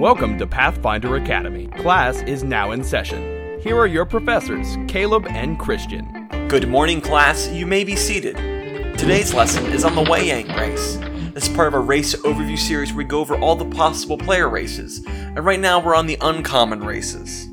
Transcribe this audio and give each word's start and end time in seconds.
Welcome 0.00 0.38
to 0.38 0.46
Pathfinder 0.46 1.14
Academy. 1.14 1.68
Class 1.68 2.20
is 2.22 2.42
now 2.42 2.72
in 2.72 2.82
session. 2.82 3.60
Here 3.60 3.78
are 3.78 3.86
your 3.86 4.04
professors, 4.04 4.76
Caleb 4.88 5.24
and 5.28 5.56
Christian. 5.56 6.26
Good 6.48 6.68
morning, 6.68 7.00
class. 7.00 7.48
You 7.50 7.64
may 7.64 7.84
be 7.84 7.94
seated. 7.94 8.34
Today's 8.98 9.32
lesson 9.32 9.66
is 9.66 9.84
on 9.84 9.94
the 9.94 10.02
Wayang 10.02 10.52
race. 10.58 10.96
This 11.32 11.48
is 11.48 11.54
part 11.54 11.68
of 11.68 11.74
a 11.74 11.78
race 11.78 12.12
overview 12.16 12.58
series 12.58 12.90
where 12.90 12.98
we 12.98 13.04
go 13.04 13.20
over 13.20 13.36
all 13.38 13.54
the 13.54 13.64
possible 13.66 14.18
player 14.18 14.48
races. 14.48 15.00
And 15.06 15.44
right 15.44 15.60
now 15.60 15.78
we're 15.78 15.94
on 15.94 16.08
the 16.08 16.18
uncommon 16.20 16.82
races. 16.82 17.48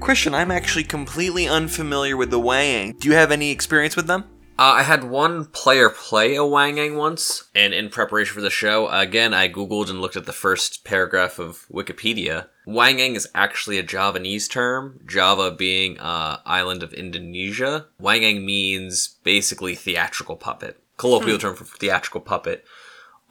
Christian, 0.00 0.34
I'm 0.34 0.50
actually 0.50 0.84
completely 0.84 1.46
unfamiliar 1.46 2.16
with 2.16 2.30
the 2.30 2.40
Wayang. 2.40 2.98
Do 2.98 3.08
you 3.08 3.14
have 3.14 3.30
any 3.30 3.50
experience 3.50 3.94
with 3.94 4.06
them? 4.06 4.24
Uh, 4.56 4.78
I 4.78 4.82
had 4.84 5.02
one 5.02 5.46
player 5.46 5.90
play 5.90 6.36
a 6.36 6.40
Wayang 6.40 6.96
once, 6.96 7.44
and 7.56 7.74
in 7.74 7.88
preparation 7.88 8.34
for 8.34 8.40
the 8.40 8.50
show, 8.50 8.88
again, 8.88 9.34
I 9.34 9.48
googled 9.48 9.90
and 9.90 10.00
looked 10.00 10.14
at 10.14 10.26
the 10.26 10.32
first 10.32 10.84
paragraph 10.84 11.40
of 11.40 11.66
Wikipedia. 11.72 12.46
Wayang 12.64 13.16
is 13.16 13.28
actually 13.34 13.78
a 13.78 13.82
Javanese 13.82 14.46
term, 14.46 15.00
Java 15.06 15.50
being 15.50 15.98
uh, 15.98 16.38
island 16.46 16.84
of 16.84 16.92
Indonesia. 16.92 17.86
Wayang 18.00 18.44
means 18.44 19.16
basically 19.24 19.74
theatrical 19.74 20.36
puppet, 20.36 20.80
colloquial 20.98 21.38
term 21.38 21.56
for 21.56 21.64
theatrical 21.64 22.20
puppet. 22.20 22.64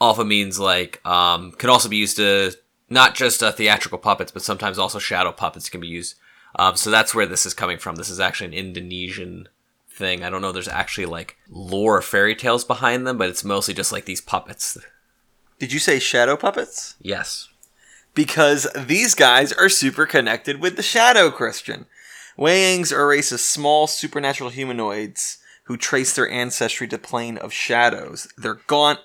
Alpha 0.02 0.26
means 0.26 0.60
like 0.60 1.00
um, 1.06 1.54
can 1.54 1.70
also 1.70 1.88
be 1.88 1.96
used 1.96 2.18
to 2.18 2.52
not 2.90 3.16
just 3.16 3.42
uh, 3.42 3.54
theatrical 3.54 3.98
puppets, 3.98 4.32
but 4.32 4.42
sometimes 4.42 4.78
also 4.78 5.00
shadow 5.00 5.32
puppets 5.32 5.70
can 5.70 5.80
be 5.80 5.88
used. 5.88 6.16
Um, 6.58 6.76
so 6.76 6.92
that's 6.92 7.16
where 7.16 7.26
this 7.26 7.46
is 7.46 7.54
coming 7.54 7.78
from. 7.78 7.96
This 7.96 8.10
is 8.10 8.20
actually 8.20 8.48
an 8.48 8.66
Indonesian 8.66 9.48
thing. 9.94 10.24
I 10.24 10.30
don't 10.30 10.42
know. 10.42 10.52
There's 10.52 10.68
actually 10.68 11.06
like 11.06 11.38
lore 11.50 11.98
or 11.98 12.02
fairy 12.02 12.36
tales 12.36 12.64
behind 12.64 13.06
them, 13.06 13.18
but 13.18 13.30
it's 13.30 13.44
mostly 13.44 13.74
just 13.74 13.92
like 13.92 14.06
these 14.06 14.22
puppets. 14.22 14.78
Did 15.60 15.72
you 15.72 15.80
say 15.80 16.00
shadow 16.00 16.36
puppets? 16.36 16.96
Yes. 17.02 17.50
Because 18.14 18.68
these 18.76 19.16
guys 19.16 19.54
are 19.54 19.70
super 19.70 20.06
connected 20.06 20.62
with 20.62 20.76
the 20.76 20.84
shadow 20.84 21.32
Christian. 21.32 21.86
Wayangs 22.38 22.92
are 22.92 23.04
a 23.04 23.08
race 23.08 23.32
of 23.32 23.40
small 23.40 23.88
supernatural 23.88 24.50
humanoids 24.50 25.38
who 25.66 25.78
trace 25.78 26.14
their 26.14 26.30
ancestry 26.30 26.88
to 26.88 26.98
plane 26.98 27.38
of 27.38 27.54
shadows. 27.54 28.28
They're 28.38 28.60
gaunt, 28.68 29.00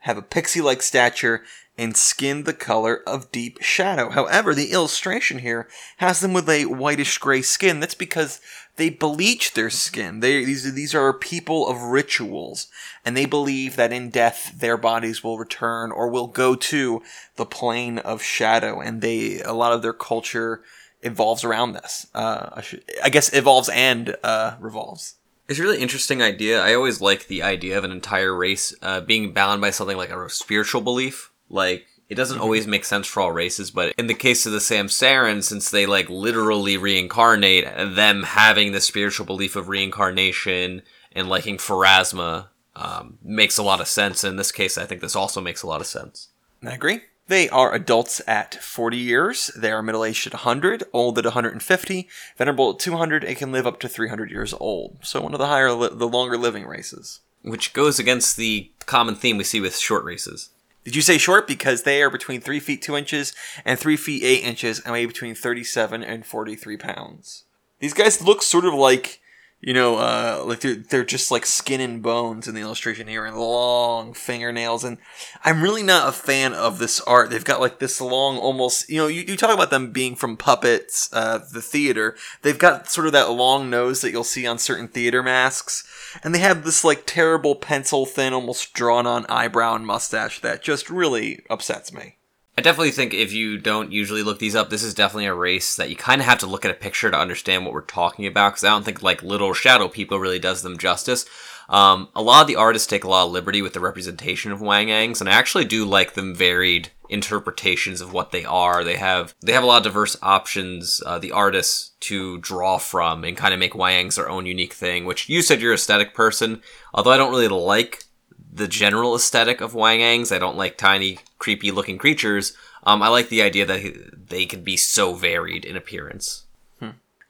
have 0.00 0.18
a 0.18 0.22
pixie-like 0.22 0.82
stature, 0.82 1.42
and 1.78 1.96
skin 1.96 2.44
the 2.44 2.52
color 2.52 3.02
of 3.06 3.32
deep 3.32 3.62
shadow. 3.62 4.10
However, 4.10 4.54
the 4.54 4.72
illustration 4.72 5.38
here 5.38 5.68
has 5.96 6.20
them 6.20 6.34
with 6.34 6.48
a 6.48 6.66
whitish 6.66 7.16
gray 7.18 7.40
skin. 7.40 7.80
That's 7.80 7.94
because 7.94 8.40
they 8.76 8.90
bleach 8.90 9.54
their 9.54 9.70
skin. 9.70 10.20
They 10.20 10.44
these 10.44 10.72
these 10.74 10.94
are 10.94 11.12
people 11.12 11.68
of 11.68 11.82
rituals, 11.82 12.68
and 13.04 13.16
they 13.16 13.26
believe 13.26 13.76
that 13.76 13.92
in 13.92 14.10
death 14.10 14.52
their 14.58 14.76
bodies 14.76 15.22
will 15.22 15.38
return 15.38 15.92
or 15.92 16.08
will 16.08 16.26
go 16.26 16.54
to 16.54 17.02
the 17.36 17.46
plane 17.46 17.98
of 17.98 18.22
shadow. 18.22 18.80
And 18.80 19.02
they 19.02 19.40
a 19.40 19.52
lot 19.52 19.72
of 19.72 19.82
their 19.82 19.92
culture 19.92 20.62
evolves 21.02 21.44
around 21.44 21.72
this. 21.72 22.06
Uh, 22.14 22.62
I, 23.02 23.10
guess 23.10 23.32
evolves 23.34 23.68
and 23.68 24.16
uh, 24.22 24.56
revolves. 24.60 25.16
It's 25.48 25.58
a 25.58 25.62
really 25.62 25.82
interesting 25.82 26.22
idea. 26.22 26.62
I 26.62 26.74
always 26.74 27.00
like 27.00 27.26
the 27.26 27.42
idea 27.42 27.76
of 27.76 27.84
an 27.84 27.90
entire 27.90 28.34
race 28.34 28.74
uh, 28.80 29.00
being 29.00 29.32
bound 29.32 29.60
by 29.60 29.70
something 29.70 29.96
like 29.96 30.10
a 30.10 30.30
spiritual 30.30 30.80
belief. 30.80 31.30
Like, 31.50 31.86
it 32.12 32.16
doesn't 32.16 32.40
always 32.40 32.66
make 32.66 32.84
sense 32.84 33.06
for 33.06 33.22
all 33.22 33.32
races, 33.32 33.70
but 33.70 33.94
in 33.96 34.06
the 34.06 34.12
case 34.12 34.44
of 34.44 34.52
the 34.52 34.58
Samsaran, 34.58 35.42
since 35.42 35.70
they 35.70 35.86
like 35.86 36.10
literally 36.10 36.76
reincarnate, 36.76 37.64
them 37.96 38.24
having 38.24 38.72
the 38.72 38.82
spiritual 38.82 39.24
belief 39.24 39.56
of 39.56 39.70
reincarnation 39.70 40.82
and 41.12 41.30
liking 41.30 41.56
Pharasma 41.56 42.48
um, 42.76 43.16
makes 43.22 43.56
a 43.56 43.62
lot 43.62 43.80
of 43.80 43.88
sense. 43.88 44.24
In 44.24 44.36
this 44.36 44.52
case, 44.52 44.76
I 44.76 44.84
think 44.84 45.00
this 45.00 45.16
also 45.16 45.40
makes 45.40 45.62
a 45.62 45.66
lot 45.66 45.80
of 45.80 45.86
sense. 45.86 46.28
I 46.62 46.74
agree. 46.74 47.00
They 47.28 47.48
are 47.48 47.72
adults 47.72 48.20
at 48.26 48.56
40 48.56 48.98
years. 48.98 49.50
They 49.56 49.72
are 49.72 49.82
middle 49.82 50.04
aged 50.04 50.26
at 50.26 50.34
100, 50.34 50.84
old 50.92 51.18
at 51.18 51.24
150, 51.24 52.08
venerable 52.36 52.70
at 52.72 52.78
200, 52.78 53.24
and 53.24 53.36
can 53.38 53.52
live 53.52 53.66
up 53.66 53.80
to 53.80 53.88
300 53.88 54.30
years 54.30 54.52
old. 54.52 54.98
So 55.00 55.22
one 55.22 55.32
of 55.32 55.38
the 55.38 55.46
higher, 55.46 55.72
li- 55.72 55.88
the 55.90 56.06
longer 56.06 56.36
living 56.36 56.66
races. 56.66 57.20
Which 57.40 57.72
goes 57.72 57.98
against 57.98 58.36
the 58.36 58.70
common 58.84 59.14
theme 59.14 59.38
we 59.38 59.44
see 59.44 59.62
with 59.62 59.78
short 59.78 60.04
races. 60.04 60.50
Did 60.84 60.96
you 60.96 61.02
say 61.02 61.16
short? 61.16 61.46
Because 61.46 61.82
they 61.82 62.02
are 62.02 62.10
between 62.10 62.40
3 62.40 62.60
feet 62.60 62.82
2 62.82 62.96
inches 62.96 63.34
and 63.64 63.78
3 63.78 63.96
feet 63.96 64.22
8 64.24 64.44
inches 64.44 64.80
and 64.80 64.92
weigh 64.92 65.06
between 65.06 65.34
37 65.34 66.02
and 66.02 66.26
43 66.26 66.76
pounds. 66.76 67.44
These 67.78 67.94
guys 67.94 68.22
look 68.22 68.42
sort 68.42 68.64
of 68.64 68.74
like, 68.74 69.20
you 69.62 69.72
know, 69.72 69.96
uh, 69.96 70.42
like 70.44 70.58
they're, 70.60 70.74
they're 70.74 71.04
just 71.04 71.30
like 71.30 71.46
skin 71.46 71.80
and 71.80 72.02
bones 72.02 72.48
in 72.48 72.54
the 72.56 72.60
illustration 72.60 73.06
here 73.06 73.24
and 73.24 73.38
long 73.38 74.12
fingernails. 74.12 74.82
And 74.82 74.98
I'm 75.44 75.62
really 75.62 75.84
not 75.84 76.08
a 76.08 76.12
fan 76.12 76.52
of 76.52 76.80
this 76.80 77.00
art. 77.02 77.30
They've 77.30 77.44
got 77.44 77.60
like 77.60 77.78
this 77.78 78.00
long, 78.00 78.38
almost, 78.38 78.90
you 78.90 78.96
know, 78.96 79.06
you, 79.06 79.22
you 79.22 79.36
talk 79.36 79.54
about 79.54 79.70
them 79.70 79.92
being 79.92 80.16
from 80.16 80.36
puppets, 80.36 81.08
uh, 81.12 81.38
the 81.52 81.62
theater. 81.62 82.16
They've 82.42 82.58
got 82.58 82.90
sort 82.90 83.06
of 83.06 83.12
that 83.12 83.30
long 83.30 83.70
nose 83.70 84.00
that 84.00 84.10
you'll 84.10 84.24
see 84.24 84.48
on 84.48 84.58
certain 84.58 84.88
theater 84.88 85.22
masks. 85.22 85.84
And 86.24 86.34
they 86.34 86.40
have 86.40 86.64
this 86.64 86.84
like 86.84 87.04
terrible 87.06 87.54
pencil 87.54 88.04
thin, 88.04 88.32
almost 88.32 88.74
drawn 88.74 89.06
on 89.06 89.26
eyebrow 89.28 89.76
and 89.76 89.86
mustache 89.86 90.40
that 90.40 90.64
just 90.64 90.90
really 90.90 91.44
upsets 91.48 91.92
me. 91.92 92.16
I 92.56 92.60
definitely 92.60 92.90
think 92.90 93.14
if 93.14 93.32
you 93.32 93.56
don't 93.56 93.92
usually 93.92 94.22
look 94.22 94.38
these 94.38 94.54
up, 94.54 94.68
this 94.68 94.82
is 94.82 94.92
definitely 94.92 95.24
a 95.24 95.34
race 95.34 95.74
that 95.76 95.88
you 95.88 95.96
kind 95.96 96.20
of 96.20 96.26
have 96.26 96.38
to 96.40 96.46
look 96.46 96.66
at 96.66 96.70
a 96.70 96.74
picture 96.74 97.10
to 97.10 97.18
understand 97.18 97.64
what 97.64 97.72
we're 97.72 97.80
talking 97.80 98.26
about. 98.26 98.52
Because 98.52 98.64
I 98.64 98.68
don't 98.68 98.84
think 98.84 99.02
like 99.02 99.22
Little 99.22 99.54
Shadow 99.54 99.88
People 99.88 100.18
really 100.18 100.38
does 100.38 100.62
them 100.62 100.76
justice. 100.76 101.24
Um, 101.70 102.08
a 102.14 102.20
lot 102.20 102.42
of 102.42 102.48
the 102.48 102.56
artists 102.56 102.86
take 102.86 103.04
a 103.04 103.08
lot 103.08 103.24
of 103.24 103.32
liberty 103.32 103.62
with 103.62 103.72
the 103.72 103.80
representation 103.80 104.52
of 104.52 104.60
Wayangs, 104.60 105.20
and 105.20 105.30
I 105.30 105.32
actually 105.32 105.64
do 105.64 105.86
like 105.86 106.12
them 106.12 106.34
varied 106.34 106.90
interpretations 107.08 108.02
of 108.02 108.12
what 108.12 108.32
they 108.32 108.44
are. 108.44 108.84
They 108.84 108.96
have 108.96 109.34
they 109.40 109.52
have 109.52 109.62
a 109.62 109.66
lot 109.66 109.78
of 109.78 109.84
diverse 109.84 110.16
options. 110.20 111.02
Uh, 111.06 111.18
the 111.18 111.32
artists 111.32 111.92
to 112.00 112.36
draw 112.38 112.76
from 112.76 113.24
and 113.24 113.36
kind 113.36 113.54
of 113.54 113.60
make 113.60 113.72
Wayangs 113.72 114.16
their 114.16 114.28
own 114.28 114.44
unique 114.44 114.74
thing. 114.74 115.06
Which 115.06 115.30
you 115.30 115.40
said 115.40 115.62
you're 115.62 115.72
aesthetic 115.72 116.12
person, 116.12 116.60
although 116.92 117.12
I 117.12 117.16
don't 117.16 117.30
really 117.30 117.48
like 117.48 118.04
the 118.52 118.68
general 118.68 119.14
aesthetic 119.14 119.60
of 119.60 119.72
Wayangs. 119.72 120.34
I 120.34 120.38
don't 120.38 120.56
like 120.56 120.76
tiny, 120.76 121.18
creepy 121.38 121.70
looking 121.70 121.98
creatures. 121.98 122.54
Um, 122.84 123.02
I 123.02 123.08
like 123.08 123.28
the 123.28 123.42
idea 123.42 123.64
that 123.64 124.28
they 124.28 124.44
can 124.44 124.62
be 124.62 124.76
so 124.76 125.14
varied 125.14 125.64
in 125.64 125.76
appearance. 125.76 126.44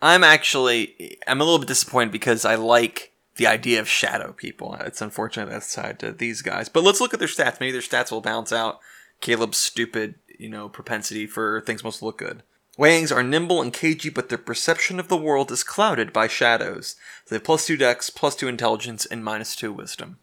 I'm 0.02 0.24
actually 0.24 1.16
I'm 1.28 1.40
a 1.40 1.44
little 1.44 1.60
bit 1.60 1.68
disappointed 1.68 2.10
because 2.10 2.44
I 2.44 2.56
like 2.56 3.12
the 3.36 3.46
idea 3.46 3.80
of 3.80 3.88
shadow 3.88 4.32
people. 4.32 4.74
It's 4.80 5.00
unfortunate 5.00 5.48
that's 5.48 5.72
tied 5.72 6.00
to 6.00 6.10
these 6.10 6.42
guys. 6.42 6.68
But 6.68 6.82
let's 6.82 7.00
look 7.00 7.14
at 7.14 7.20
their 7.20 7.28
stats. 7.28 7.60
Maybe 7.60 7.72
their 7.72 7.80
stats 7.80 8.10
will 8.10 8.20
balance 8.20 8.52
out 8.52 8.80
Caleb's 9.20 9.58
stupid, 9.58 10.16
you 10.38 10.48
know, 10.48 10.68
propensity 10.68 11.26
for 11.26 11.60
things 11.60 11.84
must 11.84 12.02
look 12.02 12.18
good. 12.18 12.42
Wayangs 12.76 13.14
are 13.14 13.22
nimble 13.22 13.62
and 13.62 13.72
cagey, 13.72 14.10
but 14.10 14.28
their 14.28 14.38
perception 14.38 14.98
of 14.98 15.08
the 15.08 15.16
world 15.16 15.52
is 15.52 15.62
clouded 15.62 16.12
by 16.12 16.26
shadows. 16.26 16.96
They 17.28 17.36
have 17.36 17.44
plus 17.44 17.66
two 17.66 17.76
dex, 17.76 18.10
plus 18.10 18.34
two 18.34 18.48
intelligence, 18.48 19.06
and 19.06 19.22
minus 19.22 19.54
two 19.54 19.72
wisdom. 19.72 20.18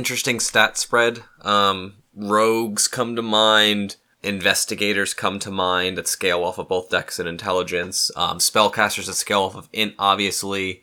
Interesting 0.00 0.40
stat 0.40 0.78
spread. 0.78 1.24
Um, 1.42 1.96
rogues 2.16 2.88
come 2.88 3.16
to 3.16 3.20
mind. 3.20 3.96
Investigators 4.22 5.12
come 5.12 5.38
to 5.40 5.50
mind 5.50 5.98
that 5.98 6.08
scale 6.08 6.42
off 6.42 6.56
of 6.56 6.68
both 6.68 6.88
dex 6.88 7.18
and 7.18 7.28
intelligence. 7.28 8.10
Um, 8.16 8.38
spellcasters 8.38 9.08
that 9.08 9.16
scale 9.16 9.42
off 9.42 9.54
of 9.54 9.68
int, 9.74 9.94
obviously. 9.98 10.82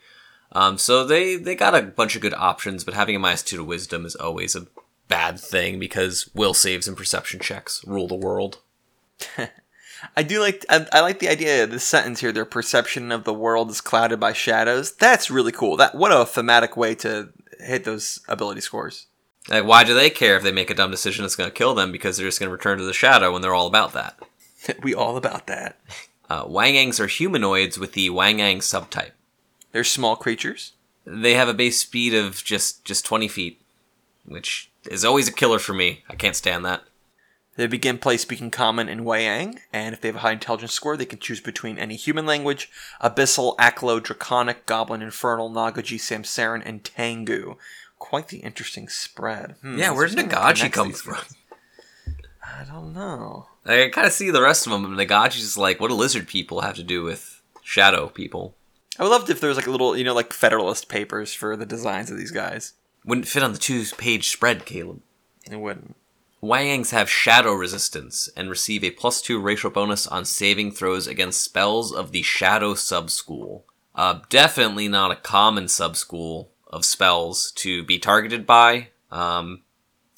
Um, 0.52 0.78
so 0.78 1.04
they 1.04 1.36
they 1.36 1.56
got 1.56 1.74
a 1.74 1.82
bunch 1.82 2.16
of 2.16 2.22
good 2.22 2.36
options, 2.36 2.84
but 2.84 2.94
having 2.94 3.16
a 3.16 3.20
minus 3.20 3.42
two 3.42 3.58
to 3.58 3.64
wisdom 3.64 4.06
is 4.06 4.14
always 4.14 4.56
a 4.56 4.68
bad 5.08 5.40
thing 5.40 5.80
because 5.80 6.30
will 6.36 6.54
saves 6.54 6.88
and 6.88 6.96
perception 6.96 7.40
checks 7.40 7.84
rule 7.88 8.08
the 8.08 8.14
world. 8.14 8.60
I 10.16 10.22
do 10.22 10.40
like 10.42 10.64
I, 10.70 10.86
I 10.94 11.00
like 11.00 11.18
the 11.18 11.30
idea 11.30 11.64
of 11.64 11.72
this 11.72 11.84
sentence 11.84 12.20
here. 12.20 12.32
Their 12.32 12.46
perception 12.46 13.12
of 13.12 13.24
the 13.24 13.34
world 13.34 13.72
is 13.72 13.82
clouded 13.82 14.20
by 14.20 14.34
shadows. 14.34 14.92
That's 14.92 15.32
really 15.32 15.52
cool. 15.52 15.76
That 15.76 15.96
what 15.96 16.12
a 16.12 16.24
thematic 16.24 16.78
way 16.78 16.94
to 16.94 17.30
hit 17.60 17.84
those 17.84 18.20
ability 18.28 18.62
scores. 18.62 19.07
Like, 19.50 19.66
why 19.66 19.84
do 19.84 19.94
they 19.94 20.10
care 20.10 20.36
if 20.36 20.44
they 20.44 20.52
make 20.52 20.70
a 20.70 20.76
dumb 20.76 20.92
decision 20.92 21.24
that's 21.24 21.36
going 21.36 21.50
to 21.50 21.56
kill 21.56 21.74
them? 21.74 21.92
Because 21.92 22.18
they're 22.18 22.28
just 22.28 22.40
going 22.40 22.50
to 22.50 22.54
return 22.54 22.78
to 22.80 22.84
the 22.84 22.94
shadow 22.94 23.32
when 23.32 23.42
they're 23.42 23.54
all 23.54 23.68
about 23.68 23.94
that. 23.94 24.20
we 24.84 24.94
all 24.94 25.18
about 25.18 25.48
that. 25.48 25.80
Uh, 26.30 26.44
Wayangs 26.44 27.00
are 27.00 27.08
humanoids 27.08 27.80
with 27.80 27.94
the 27.94 28.10
Wayang 28.10 28.58
subtype. 28.58 29.12
They're 29.72 29.86
small 29.86 30.18
creatures. 30.18 30.74
They 31.06 31.36
have 31.36 31.48
a 31.48 31.54
base 31.54 31.80
speed 31.80 32.14
of 32.14 32.44
just 32.44 32.84
just 32.84 33.06
20 33.06 33.30
feet, 33.30 33.62
which 34.26 34.70
is 34.92 35.06
always 35.06 35.30
a 35.30 35.32
killer 35.32 35.58
for 35.58 35.74
me. 35.74 36.04
I 36.10 36.16
can't 36.16 36.36
stand 36.36 36.66
that. 36.66 36.84
They 37.56 37.66
begin 37.66 37.98
play 37.98 38.18
speaking 38.18 38.52
common 38.52 38.88
in 38.88 39.06
Wayang, 39.06 39.58
and 39.74 39.94
if 39.94 40.02
they 40.02 40.10
have 40.10 40.18
a 40.18 40.20
high 40.20 40.34
intelligence 40.34 40.74
score, 40.74 40.96
they 40.96 41.06
can 41.06 41.18
choose 41.18 41.40
between 41.40 41.80
any 41.80 41.96
human 41.96 42.28
language, 42.28 42.70
Abyssal, 43.02 43.56
Aklo, 43.58 44.02
Draconic, 44.02 44.68
Goblin, 44.68 45.02
Infernal, 45.02 45.50
Nagaji, 45.50 45.98
Samsaran, 45.98 46.62
and 46.64 46.84
Tengu. 46.84 47.56
Quite 48.00 48.28
the 48.30 48.38
interesting 48.38 48.88
spread. 48.90 49.56
Hmm, 49.62 49.78
Yeah, 49.78 49.92
where 49.92 50.08
there 50.08 50.16
did 50.16 50.18
something 50.18 50.30
that 50.30 50.56
Nagaji 50.56 50.72
connects 50.72 51.02
come 51.02 51.16
from? 51.16 51.36
I 52.44 52.64
don't 52.64 52.94
know. 52.94 53.48
I 53.66 53.90
kind 53.94 54.08
of 54.08 54.14
see 54.14 54.32
the 54.32 54.42
rest 54.42 54.66
of 54.66 54.72
them, 54.72 54.86
and 54.86 54.96
Nagaji's 54.98 55.58
like, 55.58 55.80
what 55.80 55.90
do 55.90 55.94
lizard 55.96 56.28
people 56.28 56.62
have 56.62 56.76
to 56.76 56.84
do 56.84 57.04
with 57.04 57.42
shadow 57.62 58.08
people? 58.08 58.56
I 58.98 59.04
would 59.04 59.10
love 59.10 59.30
if 59.30 59.40
there 59.42 59.50
was 59.50 59.58
like 59.58 59.68
a 59.68 59.72
little, 59.72 59.96
you 59.98 60.04
know, 60.04 60.14
like 60.16 60.34
Federalist 60.34 60.90
papers 60.90 61.34
for 61.34 61.56
the 61.56 61.66
designs 61.66 62.10
of 62.10 62.18
these 62.18 62.32
guys. 62.32 62.74
Wouldn't 63.06 63.28
fit 63.28 63.44
on 63.44 63.52
the 63.52 63.58
two 63.60 63.84
page 63.98 64.30
spread, 64.30 64.66
Caleb. 64.66 65.02
It 65.50 65.60
wouldn't. 65.60 65.96
Wayangs 66.42 66.92
have 66.92 67.10
shadow 67.10 67.54
resistance 67.54 68.30
and 68.36 68.50
receive 68.50 68.84
a 68.84 68.92
plus 68.92 69.22
two 69.22 69.40
racial 69.40 69.70
bonus 69.70 70.08
on 70.08 70.24
saving 70.26 70.72
throws 70.72 71.08
against 71.08 71.42
spells 71.42 71.92
of 71.92 72.12
the 72.12 72.22
shadow 72.22 72.74
subschool. 72.74 73.64
Uh, 73.96 74.20
definitely 74.30 74.88
not 74.88 75.12
a 75.12 75.16
common 75.16 75.66
subschool 75.66 76.48
of 76.78 76.86
spells 76.86 77.52
to 77.58 77.84
be 77.84 78.00
targeted 78.00 78.46
by. 78.46 78.90
Um, 79.12 79.64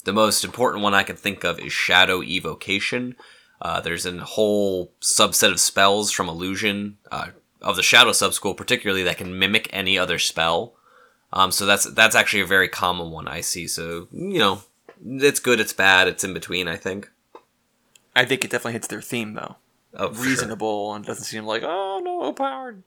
the 0.04 0.12
most 0.12 0.44
important 0.44 0.82
one 0.82 0.94
I 0.94 1.02
can 1.02 1.16
think 1.16 1.44
of 1.44 1.58
is 1.58 1.72
Shadow 1.72 2.22
Evocation. 2.22 3.16
Uh, 3.60 3.80
there's 3.80 4.06
a 4.06 4.18
whole 4.18 4.92
subset 5.00 5.50
of 5.50 5.60
spells 5.60 6.12
from 6.12 6.28
Illusion, 6.28 6.98
uh, 7.10 7.28
of 7.60 7.76
the 7.76 7.82
Shadow 7.82 8.10
subschool 8.10 8.56
particularly, 8.56 9.02
that 9.02 9.18
can 9.18 9.38
mimic 9.38 9.68
any 9.72 9.98
other 9.98 10.18
spell. 10.18 10.74
Um, 11.32 11.52
so 11.52 11.66
that's 11.66 11.84
that's 11.84 12.16
actually 12.16 12.40
a 12.40 12.46
very 12.46 12.68
common 12.68 13.10
one 13.10 13.28
I 13.28 13.40
see. 13.40 13.68
So 13.68 14.08
you 14.12 14.38
know, 14.38 14.62
it's 15.04 15.40
good, 15.40 15.60
it's 15.60 15.72
bad, 15.72 16.08
it's 16.08 16.24
in 16.24 16.34
between. 16.34 16.68
I 16.68 16.76
think. 16.76 17.10
I 18.16 18.24
think 18.24 18.44
it 18.44 18.50
definitely 18.50 18.72
hits 18.72 18.88
their 18.88 19.02
theme 19.02 19.34
though. 19.34 19.56
Oh, 19.94 20.08
for 20.08 20.14
sure. 20.14 20.24
Reasonable 20.24 20.94
and 20.94 21.04
doesn't 21.04 21.24
seem 21.24 21.44
like 21.44 21.62
oh 21.64 22.00
no 22.02 22.22
overpowered. 22.22 22.82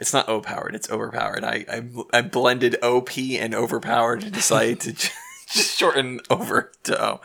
It's 0.00 0.12
not 0.12 0.28
overpowered. 0.28 0.74
It's 0.74 0.90
overpowered. 0.90 1.44
I 1.44 1.64
I, 1.68 2.18
I 2.18 2.22
blended 2.22 2.82
OP 2.82 3.16
and 3.18 3.54
overpowered 3.54 4.22
to 4.22 4.30
decide 4.30 4.80
to 4.80 4.92
just 5.50 5.78
shorten 5.78 6.20
over 6.30 6.72
to 6.84 7.02
O. 7.02 7.20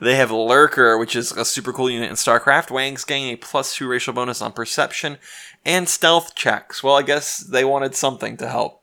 They 0.00 0.16
have 0.16 0.30
Lurker, 0.30 0.98
which 0.98 1.16
is 1.16 1.32
a 1.32 1.44
super 1.44 1.72
cool 1.72 1.90
unit 1.90 2.10
in 2.10 2.16
StarCraft. 2.16 2.68
Wayangs 2.68 3.06
gain 3.06 3.32
a 3.32 3.36
plus 3.36 3.74
two 3.74 3.88
racial 3.88 4.12
bonus 4.12 4.42
on 4.42 4.52
perception 4.52 5.18
and 5.64 5.88
stealth 5.88 6.34
checks. 6.34 6.82
Well, 6.82 6.96
I 6.96 7.02
guess 7.02 7.38
they 7.38 7.64
wanted 7.64 7.94
something 7.94 8.36
to 8.38 8.48
help 8.48 8.82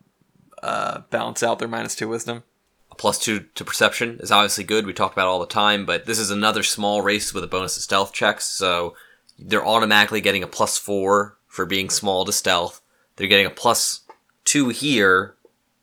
uh, 0.63 1.01
balance 1.09 1.44
out 1.44 1.59
their 1.59 1.68
minus 1.68 1.95
two 1.95 2.07
wisdom. 2.07 2.44
A 2.91 2.95
plus 2.95 3.19
two 3.19 3.41
to 3.56 3.65
perception 3.65 4.19
is 4.21 4.31
obviously 4.31 4.63
good. 4.63 4.86
We 4.86 4.94
talk 4.94 5.13
about 5.13 5.25
it 5.25 5.30
all 5.30 5.39
the 5.39 5.45
time, 5.45 5.86
but 5.86 6.06
this 6.06 6.19
is 6.19 6.31
another 6.31 6.63
small 6.63 7.01
race 7.01 7.33
with 7.33 7.44
a 7.44 7.48
bonus 7.48 7.75
to 7.75 7.81
stealth 7.81 8.13
checks, 8.13 8.45
so 8.45 8.95
they're 9.38 9.65
automatically 9.65 10.21
getting 10.21 10.44
a 10.44 10.48
plus 10.48 10.77
four 10.77 11.38
for 11.48 11.65
being 11.65 11.89
small 11.89 12.24
to 12.25 12.31
stealth. 12.31 12.81
They're 13.15 13.27
getting 13.27 13.45
a 13.45 13.51
plus 13.51 14.01
two 14.44 14.69
here, 14.69 15.35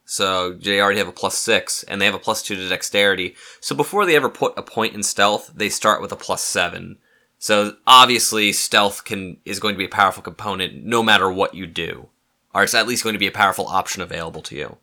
so 0.04 0.52
they 0.52 0.80
already 0.80 0.98
have 0.98 1.08
a 1.08 1.12
plus 1.12 1.38
six, 1.38 1.82
and 1.84 2.00
they 2.00 2.06
have 2.06 2.14
a 2.14 2.18
plus 2.18 2.42
two 2.42 2.56
to 2.56 2.68
dexterity. 2.68 3.34
So 3.60 3.74
before 3.74 4.04
they 4.06 4.16
ever 4.16 4.28
put 4.28 4.58
a 4.58 4.62
point 4.62 4.94
in 4.94 5.02
stealth, 5.02 5.52
they 5.54 5.68
start 5.68 6.02
with 6.02 6.12
a 6.12 6.16
plus 6.16 6.42
seven. 6.42 6.98
So 7.38 7.76
obviously, 7.86 8.52
stealth 8.52 9.04
can 9.04 9.38
is 9.44 9.58
going 9.58 9.74
to 9.74 9.78
be 9.78 9.86
a 9.86 9.88
powerful 9.88 10.22
component 10.22 10.84
no 10.84 11.02
matter 11.02 11.30
what 11.30 11.54
you 11.54 11.66
do, 11.66 12.08
or 12.54 12.62
it's 12.62 12.74
at 12.74 12.86
least 12.86 13.02
going 13.02 13.14
to 13.14 13.18
be 13.18 13.26
a 13.26 13.32
powerful 13.32 13.66
option 13.66 14.02
available 14.02 14.42
to 14.42 14.56
you. 14.56 14.76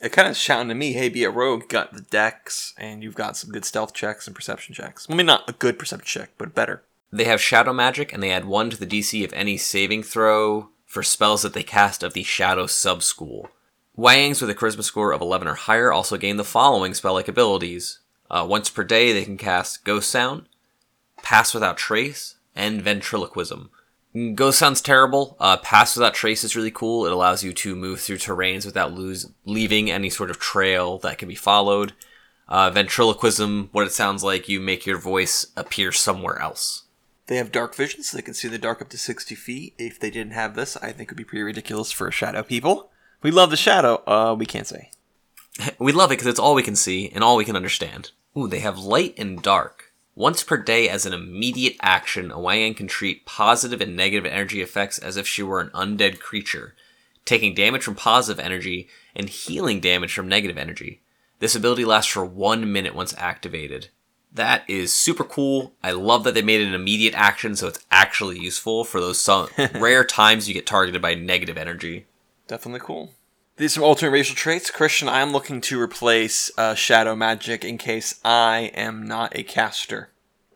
It 0.00 0.10
kind 0.10 0.26
of 0.26 0.36
shouting 0.36 0.68
to 0.68 0.74
me, 0.74 0.94
hey, 0.94 1.08
be 1.08 1.22
a 1.22 1.30
rogue, 1.30 1.68
got 1.68 1.92
the 1.92 2.00
dex, 2.00 2.74
and 2.76 3.04
you've 3.04 3.14
got 3.14 3.36
some 3.36 3.50
good 3.50 3.64
stealth 3.64 3.94
checks 3.94 4.26
and 4.26 4.34
perception 4.34 4.74
checks. 4.74 5.06
I 5.08 5.14
mean, 5.14 5.26
not 5.26 5.48
a 5.48 5.52
good 5.52 5.78
perception 5.78 6.06
check, 6.06 6.30
but 6.38 6.54
better. 6.54 6.82
They 7.12 7.24
have 7.24 7.40
shadow 7.40 7.72
magic, 7.72 8.12
and 8.12 8.22
they 8.22 8.32
add 8.32 8.46
one 8.46 8.70
to 8.70 8.76
the 8.76 8.86
DC 8.86 9.22
of 9.24 9.32
any 9.32 9.56
saving 9.56 10.02
throw 10.02 10.70
for 10.92 11.02
spells 11.02 11.40
that 11.40 11.54
they 11.54 11.62
cast 11.62 12.02
of 12.02 12.12
the 12.12 12.22
shadow 12.22 12.66
subschool. 12.66 13.48
Wayangs 13.96 14.42
with 14.42 14.50
a 14.50 14.54
charisma 14.54 14.82
score 14.82 15.12
of 15.12 15.22
11 15.22 15.48
or 15.48 15.54
higher 15.54 15.90
also 15.90 16.18
gain 16.18 16.36
the 16.36 16.44
following 16.44 16.92
spell 16.92 17.14
like 17.14 17.28
abilities. 17.28 18.00
Uh, 18.30 18.44
once 18.46 18.68
per 18.68 18.84
day, 18.84 19.10
they 19.10 19.24
can 19.24 19.38
cast 19.38 19.86
Ghost 19.86 20.10
Sound, 20.10 20.44
Pass 21.22 21.54
Without 21.54 21.78
Trace, 21.78 22.36
and 22.54 22.82
Ventriloquism. 22.82 23.70
Ghost 24.34 24.58
Sound's 24.58 24.82
terrible. 24.82 25.34
Uh, 25.40 25.56
Pass 25.56 25.96
Without 25.96 26.12
Trace 26.12 26.44
is 26.44 26.54
really 26.54 26.70
cool. 26.70 27.06
It 27.06 27.12
allows 27.12 27.42
you 27.42 27.54
to 27.54 27.74
move 27.74 27.98
through 27.98 28.18
terrains 28.18 28.66
without 28.66 28.92
lose, 28.92 29.30
leaving 29.46 29.90
any 29.90 30.10
sort 30.10 30.28
of 30.28 30.38
trail 30.38 30.98
that 30.98 31.16
can 31.16 31.26
be 31.26 31.34
followed. 31.34 31.94
Uh, 32.48 32.70
ventriloquism, 32.70 33.70
what 33.72 33.86
it 33.86 33.92
sounds 33.92 34.22
like, 34.22 34.46
you 34.46 34.60
make 34.60 34.84
your 34.84 34.98
voice 34.98 35.46
appear 35.56 35.90
somewhere 35.90 36.38
else. 36.38 36.81
They 37.26 37.36
have 37.36 37.52
dark 37.52 37.74
vision, 37.74 38.02
so 38.02 38.16
they 38.16 38.22
can 38.22 38.34
see 38.34 38.48
in 38.48 38.52
the 38.52 38.58
dark 38.58 38.82
up 38.82 38.88
to 38.90 38.98
60 38.98 39.34
feet. 39.34 39.74
If 39.78 40.00
they 40.00 40.10
didn't 40.10 40.32
have 40.32 40.54
this, 40.54 40.76
I 40.78 40.92
think 40.92 41.02
it 41.02 41.10
would 41.10 41.16
be 41.18 41.24
pretty 41.24 41.42
ridiculous 41.42 41.92
for 41.92 42.10
shadow 42.10 42.42
people. 42.42 42.90
We 43.22 43.30
love 43.30 43.50
the 43.50 43.56
shadow. 43.56 44.02
Uh, 44.06 44.34
we 44.36 44.46
can't 44.46 44.66
say. 44.66 44.90
We 45.78 45.92
love 45.92 46.10
it 46.10 46.14
because 46.14 46.26
it's 46.26 46.40
all 46.40 46.54
we 46.54 46.62
can 46.62 46.76
see 46.76 47.10
and 47.10 47.22
all 47.22 47.36
we 47.36 47.44
can 47.44 47.56
understand. 47.56 48.10
Ooh, 48.36 48.48
they 48.48 48.60
have 48.60 48.78
light 48.78 49.14
and 49.18 49.42
dark. 49.42 49.92
Once 50.14 50.42
per 50.42 50.56
day, 50.56 50.88
as 50.88 51.06
an 51.06 51.12
immediate 51.12 51.76
action, 51.80 52.30
a 52.30 52.36
Wayang 52.36 52.76
can 52.76 52.86
treat 52.86 53.24
positive 53.24 53.80
and 53.80 53.96
negative 53.96 54.30
energy 54.30 54.60
effects 54.60 54.98
as 54.98 55.16
if 55.16 55.26
she 55.26 55.42
were 55.42 55.60
an 55.60 55.70
undead 55.70 56.20
creature, 56.20 56.74
taking 57.24 57.54
damage 57.54 57.82
from 57.82 57.94
positive 57.94 58.44
energy 58.44 58.88
and 59.14 59.28
healing 59.28 59.80
damage 59.80 60.12
from 60.12 60.28
negative 60.28 60.58
energy. 60.58 61.00
This 61.38 61.54
ability 61.54 61.84
lasts 61.84 62.12
for 62.12 62.24
one 62.24 62.72
minute 62.72 62.94
once 62.94 63.14
activated. 63.16 63.88
That 64.34 64.64
is 64.66 64.94
super 64.94 65.24
cool. 65.24 65.74
I 65.82 65.92
love 65.92 66.24
that 66.24 66.34
they 66.34 66.42
made 66.42 66.62
it 66.62 66.68
an 66.68 66.74
immediate 66.74 67.14
action, 67.14 67.54
so 67.54 67.68
it's 67.68 67.84
actually 67.90 68.38
useful 68.38 68.84
for 68.84 69.00
those 69.00 69.20
some 69.20 69.48
rare 69.74 70.04
times 70.04 70.48
you 70.48 70.54
get 70.54 70.66
targeted 70.66 71.02
by 71.02 71.14
negative 71.14 71.58
energy. 71.58 72.06
Definitely 72.48 72.80
cool. 72.80 73.12
These 73.56 73.72
are 73.72 73.74
some 73.74 73.84
alternate 73.84 74.12
racial 74.12 74.34
traits. 74.34 74.70
Christian, 74.70 75.08
I 75.08 75.20
am 75.20 75.32
looking 75.32 75.60
to 75.62 75.80
replace 75.80 76.50
uh, 76.56 76.74
shadow 76.74 77.14
magic 77.14 77.64
in 77.64 77.76
case 77.76 78.18
I 78.24 78.70
am 78.74 79.06
not 79.06 79.36
a 79.36 79.42
caster. 79.42 80.08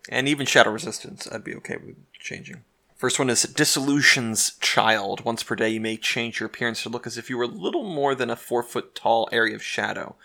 And 0.08 0.26
even 0.26 0.46
shadow 0.46 0.70
resistance, 0.70 1.28
I'd 1.30 1.44
be 1.44 1.54
okay 1.56 1.76
with 1.76 1.96
changing. 2.18 2.64
First 2.96 3.18
one 3.18 3.28
is 3.28 3.42
Dissolution's 3.42 4.52
Child. 4.60 5.22
Once 5.24 5.42
per 5.42 5.54
day, 5.54 5.68
you 5.68 5.80
may 5.82 5.98
change 5.98 6.40
your 6.40 6.46
appearance 6.46 6.82
to 6.82 6.88
look 6.88 7.06
as 7.06 7.18
if 7.18 7.28
you 7.28 7.36
were 7.36 7.44
a 7.44 7.48
little 7.48 7.84
more 7.84 8.14
than 8.14 8.30
a 8.30 8.36
four 8.36 8.62
foot 8.62 8.94
tall 8.94 9.28
area 9.30 9.54
of 9.54 9.62
shadow. 9.62 10.16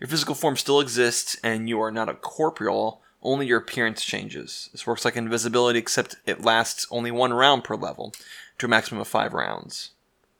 Your 0.00 0.08
physical 0.08 0.34
form 0.34 0.56
still 0.56 0.80
exists, 0.80 1.36
and 1.44 1.68
you 1.68 1.80
are 1.80 1.92
not 1.92 2.08
a 2.08 2.14
corporeal, 2.14 3.02
only 3.22 3.46
your 3.46 3.58
appearance 3.58 4.02
changes. 4.02 4.70
This 4.72 4.86
works 4.86 5.04
like 5.04 5.14
invisibility, 5.14 5.78
except 5.78 6.16
it 6.26 6.42
lasts 6.42 6.86
only 6.90 7.10
one 7.10 7.34
round 7.34 7.64
per 7.64 7.76
level, 7.76 8.14
to 8.58 8.66
a 8.66 8.68
maximum 8.68 9.02
of 9.02 9.08
five 9.08 9.34
rounds. 9.34 9.90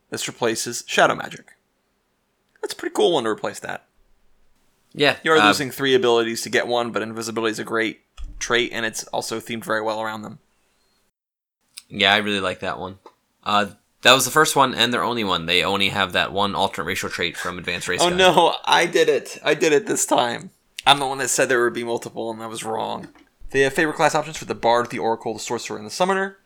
This 0.09 0.27
replaces 0.27 0.83
shadow 0.87 1.15
magic. 1.15 1.53
That's 2.61 2.73
a 2.73 2.77
pretty 2.77 2.95
cool 2.95 3.12
one 3.12 3.25
to 3.25 3.31
replace 3.31 3.61
that. 3.61 3.87
Yeah, 4.93 5.17
You 5.23 5.33
are 5.33 5.39
uh, 5.39 5.47
losing 5.47 5.71
three 5.71 5.95
abilities 5.95 6.43
to 6.43 6.51
get 6.51 6.67
one, 6.67 6.91
but 6.91 7.03
invisibility 7.03 7.53
is 7.53 7.59
a 7.59 7.65
great 7.65 8.01
trait, 8.39 8.71
and 8.73 8.85
it's 8.85 9.05
also 9.09 9.39
themed 9.39 9.65
very 9.65 9.83
well 9.83 10.01
around 10.01 10.23
them. 10.23 10.39
Yeah, 11.89 12.15
I 12.15 12.19
really 12.19 12.41
like 12.41 12.61
that 12.61 12.79
one. 12.79 12.99
Uh, 13.45 13.67
that 14.02 14.12
was 14.12 14.25
the 14.25 14.31
first 14.31 14.56
one 14.56 14.75
and 14.75 14.93
their 14.93 15.02
only 15.02 15.25
one. 15.25 15.47
They 15.47 15.62
only 15.62 15.91
have 15.91 16.12
that 16.12 16.32
one 16.32 16.55
alternate 16.55 16.87
racial 16.87 17.11
trait 17.11 17.37
from 17.37 17.58
Advanced 17.58 17.88
Race. 17.88 18.00
Oh 18.02 18.11
Guide. 18.11 18.19
no, 18.19 18.55
I 18.64 18.87
did 18.87 19.08
it. 19.08 19.38
I 19.44 19.55
did 19.55 19.73
it 19.73 19.87
this 19.87 20.06
time. 20.06 20.50
I'm 20.87 20.99
the 20.99 21.06
one 21.06 21.19
that 21.19 21.29
said 21.29 21.49
there 21.49 21.62
would 21.62 21.75
be 21.75 21.85
multiple, 21.85 22.31
and 22.31 22.43
I 22.43 22.47
was 22.47 22.64
wrong. 22.64 23.08
They 23.50 23.61
have 23.61 23.75
favorite 23.75 23.97
class 23.97 24.14
options 24.14 24.37
for 24.37 24.47
the 24.47 24.55
Bard, 24.55 24.91
the 24.91 24.99
Oracle, 24.99 25.35
the 25.35 25.40
Sorcerer, 25.40 25.76
and 25.76 25.87
the 25.87 25.90
Summoner. 25.90 26.38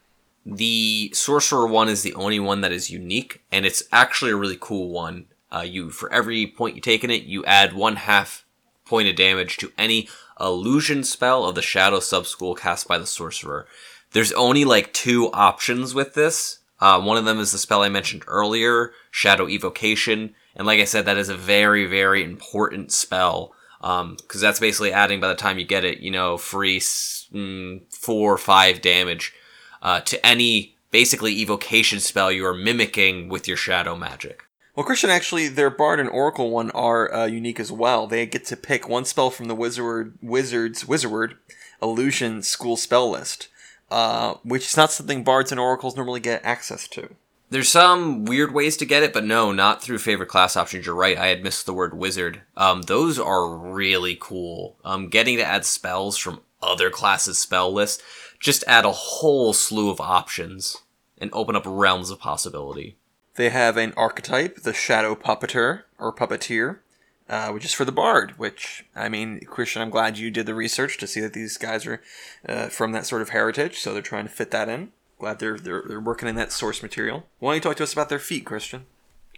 The 0.46 1.11
sorcerer 1.14 1.66
one 1.66 1.88
is 1.88 2.02
the 2.02 2.14
only 2.14 2.38
one 2.40 2.61
that 2.61 2.73
is 2.73 2.90
unique, 2.90 3.42
and 3.50 3.64
it's 3.64 3.84
actually 3.92 4.32
a 4.32 4.37
really 4.37 4.58
cool 4.61 4.90
one. 4.90 5.26
Uh, 5.50 5.61
you 5.61 5.90
for 5.90 6.12
every 6.12 6.46
point 6.46 6.75
you 6.75 6.82
take 6.82 7.04
in 7.04 7.11
it, 7.11 7.23
you 7.23 7.44
add 7.44 7.75
one 7.75 7.96
half 7.96 8.44
point 8.84 9.08
of 9.08 9.16
damage 9.16 9.56
to 9.58 9.73
any 9.78 10.08
illusion 10.38 11.04
spell 11.04 11.44
of 11.44 11.54
the 11.54 11.62
shadow 11.62 11.99
subschool 11.99 12.58
cast 12.58 12.88
by 12.88 12.99
the 12.99 13.06
sorcerer. 13.06 13.66
There's 14.12 14.32
only 14.32 14.64
like 14.64 14.92
two 14.92 15.30
options 15.32 15.94
with 15.94 16.14
this. 16.14 16.58
Uh, 16.81 17.00
one 17.00 17.16
of 17.16 17.25
them 17.25 17.38
is 17.38 17.52
the 17.52 17.59
spell 17.59 17.83
I 17.83 17.88
mentioned 17.88 18.25
earlier, 18.26 18.93
Shadow 19.11 19.49
Evocation, 19.49 20.35
and 20.57 20.66
like 20.66 20.81
I 20.81 20.85
said, 20.85 21.07
that 21.07 21.16
is 21.16 21.28
a 21.28 21.37
very, 21.37 21.87
very 21.87 22.23
important 22.23 22.93
spell 22.93 23.54
because 23.81 24.40
that's 24.40 24.61
basically 24.61 24.93
adding 24.93 25.21
by 25.21 25.28
the 25.28 25.35
time 25.35 25.59
you 25.59 25.64
get 25.64 25.85
it, 25.85 25.99
you 25.99 26.11
know, 26.11 26.38
free 26.38 26.81
mm, 26.81 27.83
four 27.93 28.33
or 28.33 28.38
five 28.38 28.81
damage 28.81 29.35
uh, 29.83 30.00
to 30.00 30.25
any 30.26 30.76
basically 30.90 31.33
evocation 31.40 32.00
spell 32.00 32.33
you 32.33 32.47
are 32.47 32.54
mimicking 32.54 33.28
with 33.28 33.47
your 33.47 33.57
shadow 33.57 33.95
magic. 33.95 34.45
Well, 34.75 34.87
Christian, 34.87 35.11
actually, 35.11 35.49
their 35.49 35.71
Bard 35.71 36.00
and 36.00 36.09
Oracle 36.09 36.50
one 36.50 36.71
are 36.73 37.12
uh, 37.12 37.26
unique 37.26 37.61
as 37.61 37.71
well. 37.71 38.07
They 38.07 38.26
get 38.26 38.45
to 38.47 38.57
pick 38.57 38.88
one 38.88 39.04
spell 39.04 39.31
from 39.31 39.47
the 39.47 39.54
Wizard 39.54 40.19
Wizards 40.21 40.87
Wizard 40.87 41.37
Illusion 41.83 42.43
School 42.43 42.76
spell 42.76 43.11
list, 43.11 43.49
uh, 43.91 44.35
which 44.43 44.67
is 44.67 44.76
not 44.76 44.93
something 44.93 45.25
Bards 45.25 45.50
and 45.50 45.61
Oracles 45.61 45.97
normally 45.97 46.21
get 46.21 46.45
access 46.45 46.88
to. 46.88 47.14
There's 47.50 47.69
some 47.69 48.25
weird 48.25 48.53
ways 48.53 48.76
to 48.79 48.87
get 48.87 49.03
it, 49.03 49.12
but 49.12 49.25
no, 49.25 49.53
not 49.53 49.83
through 49.83 49.99
favorite 49.99 50.29
class 50.29 50.57
options. 50.57 50.87
You're 50.87 50.95
right. 50.95 51.17
I 51.17 51.29
had 51.29 51.45
missed 51.45 51.67
the 51.67 51.75
word 51.75 51.97
wizard. 51.97 52.43
Um, 52.57 52.83
those 52.83 53.19
are 53.19 53.49
really 53.49 54.17
cool. 54.21 54.76
Um, 54.85 55.09
getting 55.09 55.37
to 55.37 55.45
add 55.45 55.64
spells 55.64 56.17
from 56.17 56.41
other 56.62 56.91
classes' 56.91 57.38
spell 57.38 57.73
list 57.73 58.03
just 58.41 58.64
add 58.67 58.85
a 58.85 58.93
whole 58.93 59.53
slew 59.53 59.91
of 59.91 60.00
options 60.00 60.83
and 61.19 61.31
open 61.33 61.57
up 61.57 61.62
realms 61.64 62.11
of 62.11 62.19
possibility. 62.19 62.97
They 63.37 63.50
have 63.50 63.76
an 63.76 63.95
archetype, 63.97 64.62
the 64.62 64.73
Shadow 64.73 65.14
Puppeteer 65.14 65.83
or 65.99 66.14
Puppeteer, 66.14 66.79
uh, 67.28 67.50
which 67.50 67.64
is 67.64 67.73
for 67.73 67.85
the 67.85 67.93
Bard. 67.93 68.33
Which 68.38 68.85
I 68.95 69.09
mean, 69.09 69.40
Christian, 69.40 69.83
I'm 69.83 69.90
glad 69.90 70.19
you 70.19 70.31
did 70.31 70.47
the 70.47 70.54
research 70.54 70.99
to 70.99 71.07
see 71.07 71.21
that 71.21 71.33
these 71.33 71.57
guys 71.57 71.87
are 71.87 72.02
uh, 72.49 72.69
from 72.69 72.93
that 72.93 73.07
sort 73.07 73.23
of 73.23 73.31
heritage, 73.31 73.78
so 73.78 73.93
they're 73.93 74.02
trying 74.02 74.25
to 74.25 74.33
fit 74.33 74.50
that 74.50 74.69
in. 74.69 74.93
Glad 75.19 75.38
they're 75.38 75.59
they're, 75.59 75.85
they're 75.87 76.00
working 76.00 76.28
in 76.28 76.37
that 76.37 76.52
source 76.52 76.83
material. 76.83 77.26
Why 77.38 77.50
don't 77.50 77.57
you 77.57 77.61
talk 77.62 77.76
to 77.76 77.83
us 77.83 77.93
about 77.93 78.09
their 78.09 78.19
feet, 78.19 78.45
Christian? 78.45 78.87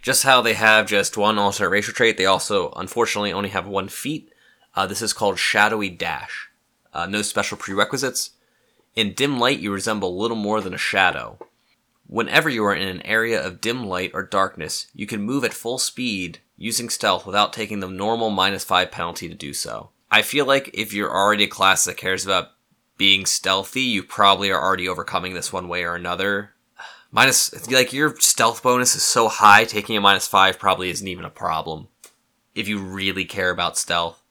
Just 0.01 0.23
how 0.23 0.41
they 0.41 0.53
have 0.53 0.87
just 0.87 1.17
one 1.17 1.39
alternate 1.39 1.69
racial 1.69 1.93
trait, 1.93 2.17
they 2.17 2.25
also 2.25 2.71
unfortunately 2.71 3.33
only 3.33 3.49
have 3.49 3.67
one 3.67 3.87
feat. 3.87 4.31
Uh, 4.75 4.85
this 4.85 5.01
is 5.01 5.13
called 5.13 5.39
Shadowy 5.39 5.89
Dash. 5.89 6.49
Uh, 6.93 7.07
no 7.07 7.21
special 7.21 7.57
prerequisites. 7.57 8.31
In 8.95 9.13
dim 9.13 9.39
light, 9.39 9.59
you 9.59 9.71
resemble 9.71 10.17
little 10.17 10.37
more 10.37 10.61
than 10.61 10.73
a 10.73 10.77
shadow. 10.77 11.37
Whenever 12.07 12.49
you 12.49 12.63
are 12.63 12.75
in 12.75 12.87
an 12.87 13.01
area 13.01 13.43
of 13.43 13.59
dim 13.59 13.85
light 13.85 14.11
or 14.13 14.23
darkness, 14.23 14.87
you 14.93 15.05
can 15.05 15.21
move 15.21 15.43
at 15.43 15.53
full 15.53 15.77
speed 15.77 16.39
using 16.57 16.89
stealth 16.89 17.25
without 17.25 17.53
taking 17.53 17.79
the 17.79 17.87
normal 17.87 18.29
minus 18.29 18.63
5 18.63 18.91
penalty 18.91 19.29
to 19.29 19.35
do 19.35 19.53
so. 19.53 19.91
I 20.09 20.21
feel 20.21 20.45
like 20.45 20.71
if 20.73 20.93
you're 20.93 21.13
already 21.13 21.45
a 21.45 21.47
class 21.47 21.85
that 21.85 21.97
cares 21.97 22.25
about 22.25 22.49
being 22.97 23.25
stealthy, 23.25 23.81
you 23.81 24.03
probably 24.03 24.49
are 24.49 24.61
already 24.61 24.87
overcoming 24.87 25.33
this 25.33 25.53
one 25.53 25.67
way 25.67 25.83
or 25.83 25.95
another. 25.95 26.51
Minus, 27.11 27.69
like, 27.71 27.93
your 27.93 28.17
stealth 28.19 28.63
bonus 28.63 28.95
is 28.95 29.03
so 29.03 29.27
high, 29.29 29.63
taking 29.63 29.95
a 29.95 30.01
minus 30.01 30.27
5 30.27 30.59
probably 30.59 30.89
isn't 30.89 31.07
even 31.07 31.23
a 31.23 31.29
problem. 31.29 31.87
If 32.53 32.67
you 32.67 32.79
really 32.79 33.23
care 33.23 33.49
about 33.49 33.77
stealth, 33.77 34.21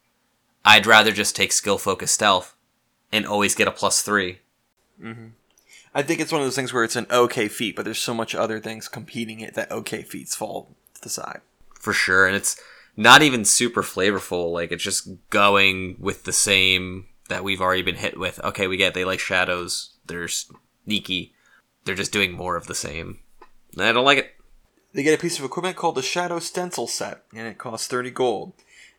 I'd 0.64 0.86
rather 0.86 1.12
just 1.12 1.36
take 1.36 1.52
skill 1.52 1.78
focused 1.78 2.14
stealth 2.14 2.54
and 3.12 3.24
always 3.24 3.54
get 3.54 3.68
a 3.68 3.70
plus 3.70 4.02
3. 4.02 4.40
Mm-hmm. 5.00 5.26
I 5.94 6.02
think 6.02 6.20
it's 6.20 6.32
one 6.32 6.42
of 6.42 6.46
those 6.46 6.56
things 6.56 6.72
where 6.72 6.84
it's 6.84 6.96
an 6.96 7.06
okay 7.10 7.48
feat, 7.48 7.76
but 7.76 7.86
there's 7.86 7.98
so 7.98 8.12
much 8.12 8.34
other 8.34 8.60
things 8.60 8.88
competing 8.88 9.40
it 9.40 9.54
that 9.54 9.70
okay 9.70 10.02
feats 10.02 10.34
fall 10.34 10.74
to 10.94 11.00
the 11.00 11.08
side. 11.08 11.40
For 11.86 11.92
sure 11.92 12.26
and 12.26 12.34
it's 12.34 12.60
not 12.96 13.22
even 13.22 13.44
super 13.44 13.84
flavorful 13.84 14.52
like 14.52 14.72
it's 14.72 14.82
just 14.82 15.08
going 15.30 15.96
with 16.00 16.24
the 16.24 16.32
same 16.32 17.06
that 17.28 17.44
we've 17.44 17.60
already 17.60 17.82
been 17.82 17.94
hit 17.94 18.18
with 18.18 18.42
okay 18.42 18.66
we 18.66 18.76
get 18.76 18.92
they 18.92 19.04
like 19.04 19.20
shadows 19.20 19.92
they're 20.06 20.26
sneaky 20.26 21.32
they're 21.84 21.94
just 21.94 22.10
doing 22.10 22.32
more 22.32 22.56
of 22.56 22.66
the 22.66 22.74
same 22.74 23.20
i 23.78 23.92
don't 23.92 24.04
like 24.04 24.18
it 24.18 24.34
They 24.92 25.04
get 25.04 25.14
a 25.16 25.22
piece 25.22 25.38
of 25.38 25.44
equipment 25.44 25.76
called 25.76 25.94
the 25.94 26.02
Shadow 26.02 26.38
Stencil 26.40 26.86
Set, 26.88 27.22
and 27.34 27.46
it 27.46 27.58
costs 27.58 27.86
30 27.86 28.10
gold. 28.12 28.54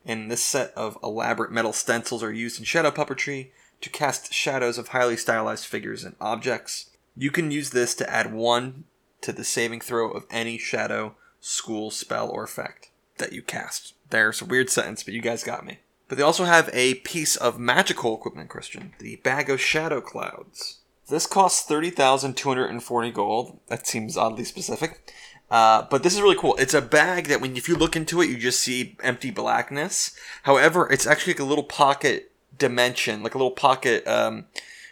And 0.06 0.30
this 0.30 0.44
set 0.44 0.72
of 0.76 0.96
elaborate 1.02 1.52
metal 1.52 1.74
stencils 1.74 2.22
are 2.22 2.32
used 2.32 2.60
in 2.60 2.66
shadow 2.66 2.92
puppetry 2.92 3.50
to 3.82 3.90
cast 3.90 4.32
shadows 4.32 4.78
of 4.78 4.90
highly 4.90 5.18
stylized 5.18 5.66
figures 5.66 6.04
and 6.04 6.16
objects. 6.22 6.92
You 7.16 7.32
can 7.32 7.50
use 7.50 7.72
this 7.72 7.96
to 7.96 8.08
add 8.08 8.32
one 8.32 8.84
to 9.22 9.32
the 9.32 9.44
saving 9.44 9.82
throw 9.82 10.12
of 10.12 10.28
any 10.30 10.60
shadow, 10.60 11.16
school, 11.48 11.90
spell, 11.90 12.30
or 12.30 12.44
effect 12.44 12.90
that 13.18 13.34
you 13.34 13.42
cast. 13.42 13.94
There's 14.10 14.42
a 14.42 14.46
weird 14.46 14.70
sentence, 14.70 15.04
but 15.04 15.14
you 15.14 15.22
guys 15.22 15.44
got 15.44 15.66
me. 15.66 15.80
But 16.08 16.18
they 16.18 16.24
also 16.24 16.46
have 16.46 16.70
a 16.74 16.96
piece 16.96 17.36
of 17.36 17.60
magical 17.60 18.16
equipment, 18.16 18.50
Christian, 18.50 18.94
the 19.00 19.18
Bag 19.18 19.50
of 19.50 19.60
Shadow 19.60 20.02
Clouds. 20.02 20.80
This 21.10 21.26
costs 21.26 21.66
30,240 21.66 23.12
gold. 23.12 23.60
That 23.68 23.88
seems 23.88 24.18
oddly 24.18 24.44
specific. 24.44 25.12
Uh, 25.50 25.86
but 25.90 26.04
this 26.04 26.14
is 26.14 26.22
really 26.22 26.36
cool. 26.36 26.56
It's 26.58 26.74
a 26.74 26.82
bag 26.82 27.28
that 27.28 27.40
when 27.40 27.56
if 27.56 27.70
you 27.70 27.76
look 27.76 27.96
into 27.96 28.22
it, 28.22 28.30
you 28.30 28.38
just 28.38 28.60
see 28.60 28.98
empty 29.02 29.32
blackness. 29.32 30.16
However, 30.44 30.90
it's 30.92 31.08
actually 31.08 31.34
like 31.34 31.40
a 31.40 31.46
little 31.46 31.64
pocket 31.64 32.32
dimension, 32.58 33.24
like 33.24 33.36
a 33.36 33.38
little 33.38 33.52
pocket 33.52 34.06
um, 34.06 34.46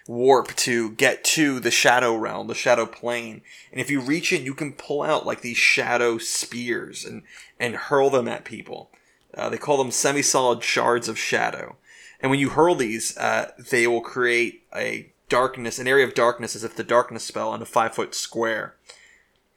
warp 0.08 0.56
to 0.56 0.92
get 0.92 1.24
to 1.24 1.60
the 1.60 1.72
shadow 1.72 2.16
realm, 2.16 2.48
the 2.48 2.56
shadow 2.56 2.86
plane. 2.86 3.42
And 3.72 3.82
if 3.82 3.90
you 3.90 4.00
reach 4.00 4.32
it, 4.32 4.42
you 4.42 4.54
can 4.54 4.74
pull 4.74 5.02
out 5.02 5.26
like 5.26 5.42
these 5.42 5.58
shadow 5.58 6.18
spears 6.18 7.06
and 7.06 7.24
and 7.60 7.76
hurl 7.76 8.10
them 8.10 8.28
at 8.28 8.46
people. 8.46 8.92
Uh, 9.34 9.50
they 9.50 9.58
call 9.58 9.78
them 9.78 9.92
semi-solid 9.92 10.64
shards 10.64 11.10
of 11.10 11.18
shadow. 11.18 11.76
And 12.22 12.32
when 12.32 12.40
you 12.40 12.50
hurl 12.50 12.76
these, 12.76 13.18
uh, 13.18 13.52
they 13.72 13.86
will 13.88 14.02
create 14.02 14.64
a 14.74 15.12
darkness, 15.28 15.80
an 15.80 15.88
area 15.88 16.06
of 16.06 16.14
darkness, 16.14 16.56
as 16.56 16.64
if 16.64 16.76
the 16.76 16.84
darkness 16.84 17.24
spell 17.24 17.54
in 17.54 17.62
a 17.62 17.66
five 17.66 17.94
foot 17.94 18.16
square 18.16 18.76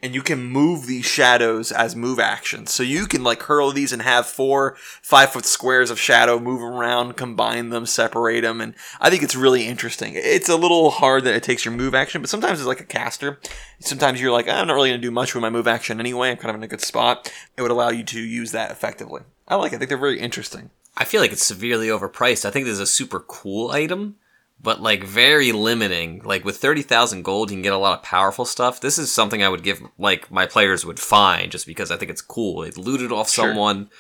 and 0.00 0.14
you 0.14 0.23
can 0.23 0.45
move 0.45 0.87
these 0.87 1.05
shadows 1.05 1.73
as 1.73 1.97
move 1.97 2.21
actions. 2.21 2.73
So 2.73 2.83
you 2.83 3.07
can 3.07 3.25
like 3.25 3.43
hurl 3.43 3.73
these 3.73 3.93
and 3.93 4.02
have 4.02 4.26
four 4.26 4.76
five 5.02 5.31
foot 5.33 5.45
squares 5.45 5.90
of 5.90 5.99
shadow 5.99 6.38
move 6.38 6.62
around, 6.62 7.17
combine 7.17 7.71
them, 7.71 7.85
separate 7.87 8.43
them, 8.43 8.61
and 8.61 8.75
I 9.00 9.11
think 9.11 9.23
it's 9.23 9.35
really 9.35 9.67
interesting. 9.67 10.12
It's 10.14 10.49
a 10.49 10.57
little 10.57 10.90
hard 10.90 11.25
that 11.25 11.35
it 11.35 11.43
takes 11.43 11.64
your 11.64 11.75
move 11.75 11.95
action, 11.95 12.21
but 12.21 12.31
sometimes 12.31 12.59
it's 12.61 12.69
like 12.69 12.81
a 12.81 12.85
caster. 12.85 13.40
Sometimes 13.81 14.21
you're 14.21 14.33
like, 14.33 14.49
I'm 14.49 14.67
not 14.67 14.75
really 14.75 14.90
gonna 14.90 15.02
do 15.02 15.11
much 15.11 15.35
with 15.35 15.43
my 15.43 15.50
move 15.50 15.67
action 15.67 15.99
anyway. 16.00 16.31
I'm 16.31 16.37
kind 16.37 16.50
of 16.50 16.57
in 16.57 16.62
a 16.62 16.69
good 16.69 16.81
spot. 16.81 17.33
It 17.57 17.62
would 17.62 17.71
allow 17.71 17.90
you 17.90 18.05
to 18.05 18.21
use 18.21 18.52
that 18.52 18.71
effectively. 18.71 19.23
I 19.47 19.57
like 19.57 19.73
it. 19.73 19.76
I 19.76 19.78
think 19.78 19.88
they're 19.88 19.99
very 19.99 20.21
interesting. 20.21 20.71
i 20.97 21.05
feel 21.05 21.21
like 21.21 21.33
it's 21.33 21.47
severely 21.47 21.88
overpriced 21.88 22.45
i 22.45 22.50
think 22.50 22.64
this 22.64 22.73
is 22.75 22.81
a 22.81 22.87
super 22.87 23.21
cool 23.21 23.71
item 23.71 24.17
but 24.61 24.81
like 24.81 25.05
very 25.05 25.53
limiting. 25.53 26.21
Like 26.25 26.45
with 26.45 26.59
30000 26.59 27.23
gold 27.23 27.50
you 27.50 27.57
can 27.57 27.62
get 27.62 27.73
a 27.73 27.79
lot 27.79 27.99
of 27.99 28.05
powerful 28.05 28.45
stuff. 28.45 28.81
This 28.81 28.99
is 28.99 29.12
something 29.12 29.43
i 29.43 29.49
would 29.49 29.62
give 29.62 29.83
like 29.99 30.31
my 30.31 30.47
players 30.47 30.85
would 30.85 30.99
find 31.00 31.53
just 31.53 31.67
because 31.67 31.91
i 31.91 31.97
think 31.97 32.11
it's 32.11 32.23
cool. 32.23 32.62
It 32.62 32.77
looted 32.77 33.12
off 33.12 33.31
Sure. 33.31 33.47
someone. 33.49 33.91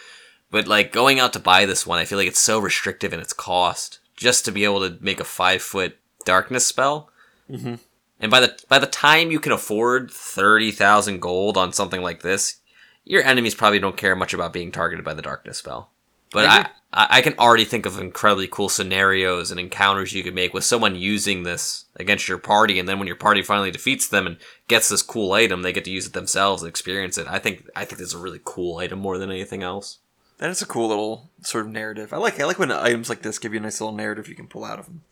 But 0.50 0.66
like 0.66 0.92
going 0.92 1.20
out 1.20 1.32
to 1.34 1.38
buy 1.40 1.66
this 1.66 1.86
one 1.86 1.98
i 1.98 2.04
feel 2.04 2.18
like 2.18 2.28
it's 2.28 2.40
so 2.40 2.58
restrictive 2.58 3.12
in 3.12 3.20
its 3.20 3.32
cost 3.32 3.98
just 4.16 4.44
to 4.46 4.50
be 4.52 4.64
able 4.64 4.80
to 4.80 4.96
make 5.02 5.20
a 5.20 5.24
five 5.24 5.62
foot 5.62 5.96
darkness 6.24 6.66
spell. 6.66 7.10
Mm-hmm. 7.50 7.74
and 8.20 8.30
by 8.30 8.40
the 8.40 8.58
by 8.68 8.78
the 8.78 8.86
time 8.86 9.30
you 9.30 9.40
can 9.40 9.52
afford 9.52 10.10
30000 10.10 11.20
gold 11.20 11.56
on 11.56 11.72
something 11.72 12.02
like 12.02 12.22
this 12.22 12.56
your 13.04 13.22
enemies 13.22 13.54
probably 13.54 13.78
don't 13.78 13.96
care 13.96 14.14
much 14.16 14.34
about 14.34 14.52
being 14.52 14.70
targeted 14.72 15.04
by 15.04 15.14
the 15.14 15.22
darkness 15.22 15.58
spell 15.58 15.90
but 16.32 16.46
I 16.46 16.68
I. 16.92 17.22
Can 17.22 17.34
already 17.38 17.64
think 17.64 17.86
of 17.86 17.98
incredibly 17.98 18.48
cool 18.48 18.68
scenarios 18.68 19.50
and 19.50 19.60
encounters 19.60 20.12
you 20.12 20.22
could 20.22 20.34
make 20.34 20.54
with 20.54 20.64
someone 20.64 20.96
using 20.96 21.42
this 21.42 21.84
against 21.96 22.28
your 22.28 22.38
party, 22.38 22.78
and 22.78 22.88
then 22.88 22.98
when 22.98 23.06
your 23.06 23.16
party 23.16 23.42
finally 23.42 23.70
defeats 23.70 24.08
them 24.08 24.26
and 24.26 24.36
gets 24.68 24.88
this 24.88 25.02
cool 25.02 25.32
item, 25.32 25.62
they 25.62 25.72
get 25.72 25.84
to 25.84 25.90
use 25.90 26.06
it 26.06 26.12
themselves 26.12 26.62
and 26.62 26.68
experience 26.68 27.18
it. 27.18 27.26
I 27.28 27.38
think 27.38 27.68
I 27.76 27.84
think 27.84 27.98
this 27.98 28.08
is 28.08 28.14
a 28.14 28.18
really 28.18 28.40
cool 28.44 28.78
item 28.78 28.98
more 28.98 29.18
than 29.18 29.30
anything 29.30 29.62
else. 29.62 29.98
That 30.38 30.50
is 30.50 30.62
a 30.62 30.66
cool 30.66 30.88
little 30.88 31.30
sort 31.42 31.66
of 31.66 31.72
narrative. 31.72 32.12
I 32.12 32.16
like 32.16 32.40
I 32.40 32.44
like 32.44 32.58
when 32.58 32.72
items 32.72 33.08
like 33.08 33.22
this 33.22 33.38
give 33.38 33.52
you 33.52 33.60
a 33.60 33.62
nice 33.62 33.80
little 33.80 33.96
narrative 33.96 34.28
you 34.28 34.34
can 34.34 34.48
pull 34.48 34.64
out 34.64 34.78
of 34.78 34.86
them. 34.86 35.02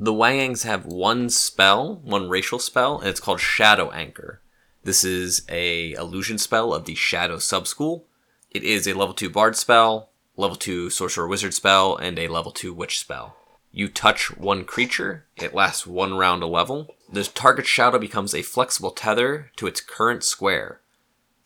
The 0.00 0.12
Wayangs 0.12 0.62
have 0.62 0.86
one 0.86 1.28
spell, 1.28 1.96
one 2.04 2.28
racial 2.28 2.60
spell, 2.60 3.00
and 3.00 3.08
it's 3.08 3.18
called 3.18 3.40
Shadow 3.40 3.90
Anchor. 3.90 4.40
This 4.84 5.02
is 5.02 5.44
a 5.48 5.92
illusion 5.94 6.38
spell 6.38 6.72
of 6.72 6.84
the 6.84 6.94
Shadow 6.94 7.38
subschool. 7.38 8.02
It 8.52 8.62
is 8.62 8.86
a 8.86 8.94
level 8.94 9.12
2 9.12 9.28
bard 9.28 9.56
spell, 9.56 10.10
level 10.38 10.56
2 10.56 10.88
sorcerer 10.88 11.28
wizard 11.28 11.52
spell, 11.52 11.96
and 11.96 12.18
a 12.18 12.28
level 12.28 12.52
2 12.52 12.72
witch 12.72 12.98
spell. 12.98 13.36
You 13.70 13.88
touch 13.88 14.34
one 14.36 14.64
creature, 14.64 15.26
it 15.36 15.52
lasts 15.52 15.86
one 15.86 16.14
round 16.14 16.42
a 16.42 16.46
level. 16.46 16.94
The 17.12 17.24
target 17.24 17.66
shadow 17.66 17.98
becomes 17.98 18.34
a 18.34 18.42
flexible 18.42 18.92
tether 18.92 19.50
to 19.56 19.66
its 19.66 19.82
current 19.82 20.24
square. 20.24 20.80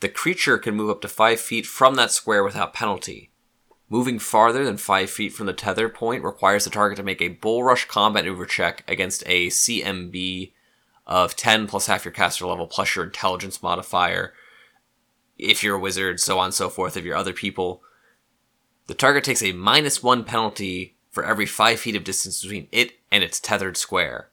The 0.00 0.08
creature 0.08 0.58
can 0.58 0.76
move 0.76 0.90
up 0.90 1.00
to 1.00 1.08
5 1.08 1.40
feet 1.40 1.66
from 1.66 1.94
that 1.96 2.10
square 2.10 2.44
without 2.44 2.74
penalty. 2.74 3.30
Moving 3.88 4.18
farther 4.18 4.64
than 4.64 4.76
5 4.76 5.10
feet 5.10 5.32
from 5.32 5.46
the 5.46 5.52
tether 5.52 5.88
point 5.88 6.22
requires 6.22 6.64
the 6.64 6.70
target 6.70 6.96
to 6.96 7.02
make 7.02 7.20
a 7.20 7.28
bull 7.28 7.62
rush 7.62 7.86
combat 7.86 8.24
maneuver 8.24 8.46
check 8.46 8.84
against 8.86 9.22
a 9.26 9.48
CMB 9.48 10.52
of 11.06 11.36
10 11.36 11.66
plus 11.66 11.86
half 11.86 12.04
your 12.04 12.12
caster 12.12 12.46
level 12.46 12.66
plus 12.66 12.94
your 12.94 13.04
intelligence 13.04 13.62
modifier. 13.62 14.32
If 15.38 15.62
you're 15.62 15.76
a 15.76 15.80
wizard, 15.80 16.20
so 16.20 16.38
on 16.38 16.46
and 16.46 16.54
so 16.54 16.68
forth, 16.68 16.96
if 16.96 17.04
you're 17.04 17.16
other 17.16 17.32
people. 17.32 17.82
The 18.86 18.94
target 18.94 19.24
takes 19.24 19.42
a 19.42 19.52
minus 19.52 20.02
1 20.02 20.24
penalty 20.24 20.96
for 21.10 21.24
every 21.24 21.46
5 21.46 21.78
feet 21.78 21.96
of 21.96 22.04
distance 22.04 22.42
between 22.42 22.68
it 22.72 22.94
and 23.10 23.22
its 23.22 23.38
tethered 23.40 23.76
square. 23.76 24.28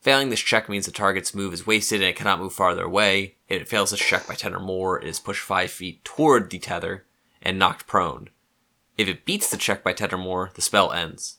Failing 0.00 0.30
this 0.30 0.40
check 0.40 0.68
means 0.68 0.86
the 0.86 0.92
target's 0.92 1.34
move 1.34 1.52
is 1.52 1.66
wasted 1.66 2.00
and 2.00 2.10
it 2.10 2.16
cannot 2.16 2.38
move 2.38 2.52
farther 2.52 2.84
away. 2.84 3.36
If 3.48 3.62
it 3.62 3.68
fails 3.68 3.90
this 3.90 4.00
check 4.00 4.26
by 4.26 4.34
10 4.34 4.54
or 4.54 4.60
more, 4.60 5.00
it 5.00 5.08
is 5.08 5.20
pushed 5.20 5.42
5 5.42 5.70
feet 5.70 6.04
toward 6.04 6.50
the 6.50 6.58
tether 6.58 7.04
and 7.42 7.58
knocked 7.58 7.86
prone. 7.86 8.30
If 8.96 9.08
it 9.08 9.24
beats 9.24 9.50
the 9.50 9.56
check 9.56 9.84
by 9.84 9.92
10 9.92 10.14
or 10.14 10.18
more, 10.18 10.50
the 10.54 10.62
spell 10.62 10.92
ends. 10.92 11.38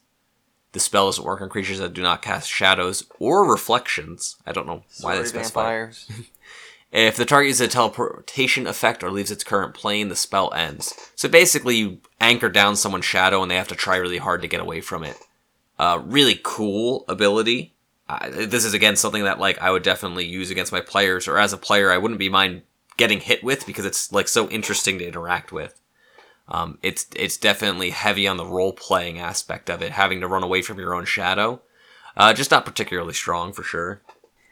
The 0.73 0.79
spell 0.79 1.07
doesn't 1.07 1.23
work 1.23 1.41
on 1.41 1.49
creatures 1.49 1.79
that 1.79 1.93
do 1.93 2.01
not 2.01 2.21
cast 2.21 2.49
shadows 2.49 3.05
or 3.19 3.49
reflections. 3.49 4.35
I 4.45 4.51
don't 4.51 4.67
know 4.67 4.83
why 5.01 5.17
they 5.17 5.25
specify. 5.25 5.61
vampires. 5.61 6.11
If 6.91 7.17
the 7.17 7.25
target 7.25 7.49
uses 7.49 7.67
a 7.67 7.69
teleportation 7.69 8.65
effect 8.65 9.03
or 9.03 9.11
leaves 9.11 9.31
its 9.31 9.43
current 9.43 9.73
plane, 9.73 10.07
the 10.07 10.15
spell 10.15 10.53
ends. 10.53 11.11
So 11.15 11.27
basically, 11.27 11.75
you 11.75 11.99
anchor 12.21 12.49
down 12.49 12.75
someone's 12.75 13.05
shadow 13.05 13.41
and 13.41 13.51
they 13.51 13.57
have 13.57 13.67
to 13.67 13.75
try 13.75 13.97
really 13.97 14.19
hard 14.19 14.41
to 14.41 14.47
get 14.47 14.61
away 14.61 14.81
from 14.81 15.03
it. 15.03 15.17
Uh, 15.77 16.01
really 16.05 16.39
cool 16.43 17.03
ability. 17.07 17.73
Uh, 18.09 18.29
this 18.29 18.63
is 18.63 18.73
again 18.73 18.95
something 18.95 19.25
that 19.25 19.39
like 19.39 19.61
I 19.61 19.69
would 19.69 19.83
definitely 19.83 20.25
use 20.25 20.49
against 20.49 20.71
my 20.71 20.81
players, 20.81 21.27
or 21.27 21.37
as 21.37 21.51
a 21.51 21.57
player, 21.57 21.91
I 21.91 21.97
wouldn't 21.97 22.19
be 22.19 22.29
mind 22.29 22.61
getting 22.95 23.19
hit 23.19 23.43
with 23.43 23.65
because 23.65 23.85
it's 23.85 24.11
like 24.11 24.27
so 24.27 24.49
interesting 24.49 24.97
to 24.99 25.07
interact 25.07 25.51
with. 25.51 25.79
Um, 26.47 26.79
it's 26.81 27.05
it's 27.15 27.37
definitely 27.37 27.89
heavy 27.89 28.27
on 28.27 28.37
the 28.37 28.45
role 28.45 28.71
playing 28.71 29.19
aspect 29.19 29.69
of 29.69 29.81
it, 29.81 29.91
having 29.91 30.21
to 30.21 30.27
run 30.27 30.43
away 30.43 30.61
from 30.61 30.79
your 30.79 30.95
own 30.95 31.05
shadow. 31.05 31.61
Uh, 32.15 32.33
just 32.33 32.49
not 32.49 32.65
particularly 32.65 33.13
strong 33.13 33.53
for 33.53 33.61
sure. 33.61 34.01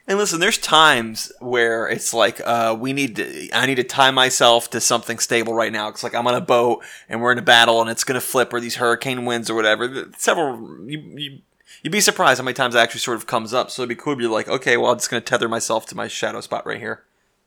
And 0.07 0.19
listen, 0.19 0.39
there's 0.39 0.59
times 0.59 1.31
where 1.39 1.87
it's 1.87 2.13
like, 2.13 2.39
uh, 2.45 2.75
we 2.79 2.93
need 2.93 3.15
to, 3.15 3.49
I 3.51 3.65
need 3.65 3.75
to 3.75 3.83
tie 3.83 4.11
myself 4.11 4.69
to 4.71 4.79
something 4.79 5.17
stable 5.17 5.53
right 5.53 5.71
now. 5.71 5.87
It's 5.87 6.03
like 6.03 6.13
I'm 6.13 6.27
on 6.27 6.35
a 6.35 6.41
boat 6.41 6.83
and 7.09 7.21
we're 7.21 7.31
in 7.31 7.39
a 7.39 7.43
battle 7.43 7.81
and 7.81 7.89
it's 7.89 8.03
going 8.03 8.19
to 8.19 8.25
flip 8.25 8.53
or 8.53 8.59
these 8.59 8.75
hurricane 8.75 9.25
winds 9.25 9.49
or 9.49 9.55
whatever. 9.55 10.11
Several, 10.15 10.87
you, 10.87 10.99
you, 11.15 11.39
you'd 11.81 11.91
be 11.91 12.01
surprised 12.01 12.39
how 12.39 12.45
many 12.45 12.53
times 12.53 12.75
that 12.75 12.83
actually 12.83 12.99
sort 12.99 13.17
of 13.17 13.25
comes 13.25 13.51
up. 13.51 13.71
So 13.71 13.81
it'd 13.81 13.89
be 13.89 13.95
cool 13.95 14.13
to 14.13 14.19
be 14.19 14.27
like, 14.27 14.47
okay, 14.47 14.77
well, 14.77 14.91
I'm 14.91 14.97
just 14.97 15.09
going 15.09 15.23
to 15.23 15.25
tether 15.25 15.49
myself 15.49 15.87
to 15.87 15.95
my 15.95 16.07
shadow 16.07 16.41
spot 16.41 16.67
right 16.67 16.79
here. 16.79 17.03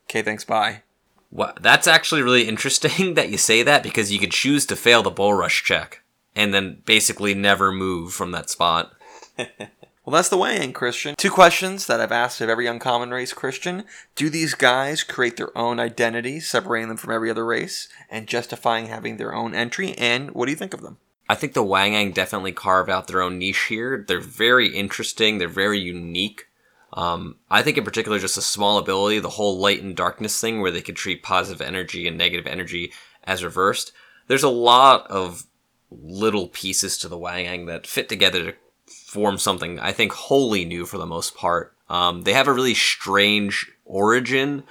Okay, 0.07 0.23
thanks, 0.23 0.45
bye. 0.45 0.83
Well, 1.31 1.53
that's 1.61 1.87
actually 1.87 2.23
really 2.23 2.49
interesting 2.49 3.15
that 3.15 3.31
you 3.31 3.39
say 3.39 3.63
that 3.63 3.85
because 3.85 4.11
you 4.11 4.19
could 4.19 4.33
choose 4.33 4.67
to 4.67 4.77
fail 4.77 5.05
the 5.05 5.11
bull 5.11 5.35
rush 5.35 5.63
check 5.63 6.03
and 6.35 6.53
then 6.53 6.83
basically 6.87 7.35
never 7.35 7.71
move 7.71 8.13
from 8.13 8.33
that 8.33 8.51
spot. 8.51 8.95
Well, 10.09 10.17
that's 10.17 10.31
the 10.31 10.39
way 10.39 10.65
in 10.65 10.73
Christian. 10.73 11.15
Two 11.19 11.31
questions 11.31 11.87
that 11.87 12.01
I've 12.01 12.13
asked 12.13 12.41
of 12.41 12.49
every 12.49 12.67
uncommon 12.67 13.11
race 13.11 13.35
Christian. 13.35 13.85
Do 14.15 14.31
these 14.31 14.55
guys 14.55 15.03
create 15.03 15.37
their 15.37 15.57
own 15.57 15.79
identity, 15.79 16.41
separating 16.41 16.89
them 16.89 16.97
from 16.97 17.13
every 17.13 17.31
other 17.31 17.45
race, 17.45 17.91
and 18.09 18.27
justifying 18.27 18.87
having 18.87 19.19
their 19.19 19.35
own 19.35 19.55
entry? 19.55 19.93
And 19.99 20.31
what 20.31 20.47
do 20.47 20.53
you 20.53 20.57
think 20.57 20.73
of 20.73 20.81
them? 20.81 20.97
I 21.29 21.35
think 21.35 21.53
the 21.53 21.63
Wayang 21.63 22.15
definitely 22.15 22.53
carve 22.53 22.89
out 22.89 23.07
their 23.07 23.21
own 23.21 23.39
niche 23.39 23.67
here. 23.69 24.03
They're 24.09 24.19
very 24.19 24.69
interesting. 24.75 25.37
They're 25.37 25.47
very 25.47 25.79
unique. 25.79 26.47
Um, 26.95 27.37
I 27.51 27.61
think 27.61 27.77
in 27.77 27.85
particular, 27.85 28.19
just 28.19 28.39
a 28.39 28.41
small 28.41 28.79
ability, 28.79 29.19
the 29.19 29.29
whole 29.29 29.59
light 29.59 29.83
and 29.83 29.95
darkness 29.95 30.41
thing, 30.41 30.63
where 30.63 30.71
they 30.71 30.81
could 30.81 30.97
treat 30.97 31.23
positive 31.23 31.61
energy 31.61 32.09
and 32.09 32.17
negative 32.17 32.47
energy 32.47 32.95
as 33.25 33.45
reversed. 33.45 33.93
There's 34.27 34.43
a 34.43 34.49
lot 34.49 35.07
of 35.11 35.45
little 35.91 36.49
pieces 36.49 36.97
to 36.97 37.09
the 37.09 37.19
Wayang 37.19 37.67
that 37.67 37.87
fit 37.87 38.09
together 38.09 38.43
to 38.43 38.57
form 38.89 39.39
something 39.39 39.79
I 39.79 39.93
think 39.93 40.13
wholly 40.13 40.65
new 40.65 40.87
for 40.87 40.99
the 40.99 41.07
most 41.07 41.35
part. 41.35 41.75
Um, 41.89 42.23
they 42.23 42.35
have 42.35 42.49
a 42.49 42.53
really 42.53 42.75
strange 42.75 43.71
origin, 43.85 44.65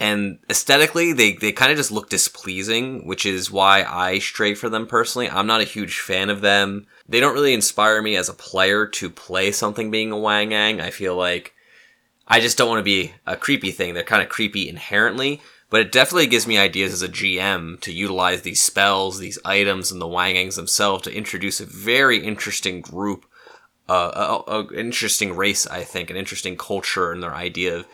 and 0.00 0.38
aesthetically, 0.48 1.12
they, 1.12 1.34
they 1.34 1.52
kind 1.52 1.70
of 1.70 1.76
just 1.76 1.92
look 1.92 2.08
displeasing, 2.08 3.06
which 3.06 3.26
is 3.26 3.50
why 3.50 3.84
I 3.84 4.18
stray 4.18 4.54
for 4.54 4.70
them 4.70 4.86
personally. 4.86 5.28
I'm 5.28 5.46
not 5.46 5.60
a 5.60 5.64
huge 5.64 6.00
fan 6.00 6.30
of 6.30 6.40
them. 6.40 6.86
They 7.06 7.20
don't 7.20 7.34
really 7.34 7.52
inspire 7.52 8.00
me 8.00 8.16
as 8.16 8.30
a 8.30 8.34
player 8.34 8.86
to 8.86 9.10
play 9.10 9.52
something 9.52 9.90
being 9.90 10.10
a 10.10 10.16
Wayang. 10.16 10.80
I 10.80 10.90
feel 10.90 11.16
like 11.16 11.54
I 12.26 12.40
just 12.40 12.56
don't 12.56 12.68
want 12.68 12.78
to 12.78 12.84
be 12.84 13.12
a 13.26 13.36
creepy 13.36 13.72
thing. 13.72 13.92
They're 13.92 14.02
kind 14.02 14.22
of 14.22 14.30
creepy 14.30 14.70
inherently, 14.70 15.42
but 15.68 15.82
it 15.82 15.92
definitely 15.92 16.28
gives 16.28 16.46
me 16.46 16.56
ideas 16.56 16.94
as 16.94 17.02
a 17.02 17.08
GM 17.08 17.78
to 17.82 17.92
utilize 17.92 18.40
these 18.40 18.62
spells, 18.62 19.18
these 19.18 19.38
items, 19.44 19.92
and 19.92 20.00
the 20.00 20.06
Wayangs 20.06 20.56
themselves 20.56 21.02
to 21.02 21.14
introduce 21.14 21.60
a 21.60 21.66
very 21.66 22.24
interesting 22.24 22.80
group 22.80 23.26
uh, 23.90 24.42
a, 24.46 24.52
a, 24.52 24.66
an 24.68 24.74
interesting 24.76 25.34
race, 25.34 25.66
I 25.66 25.82
think, 25.82 26.10
an 26.10 26.16
interesting 26.16 26.56
culture 26.56 27.10
and 27.10 27.20
their 27.20 27.34
idea 27.34 27.78
of 27.78 27.86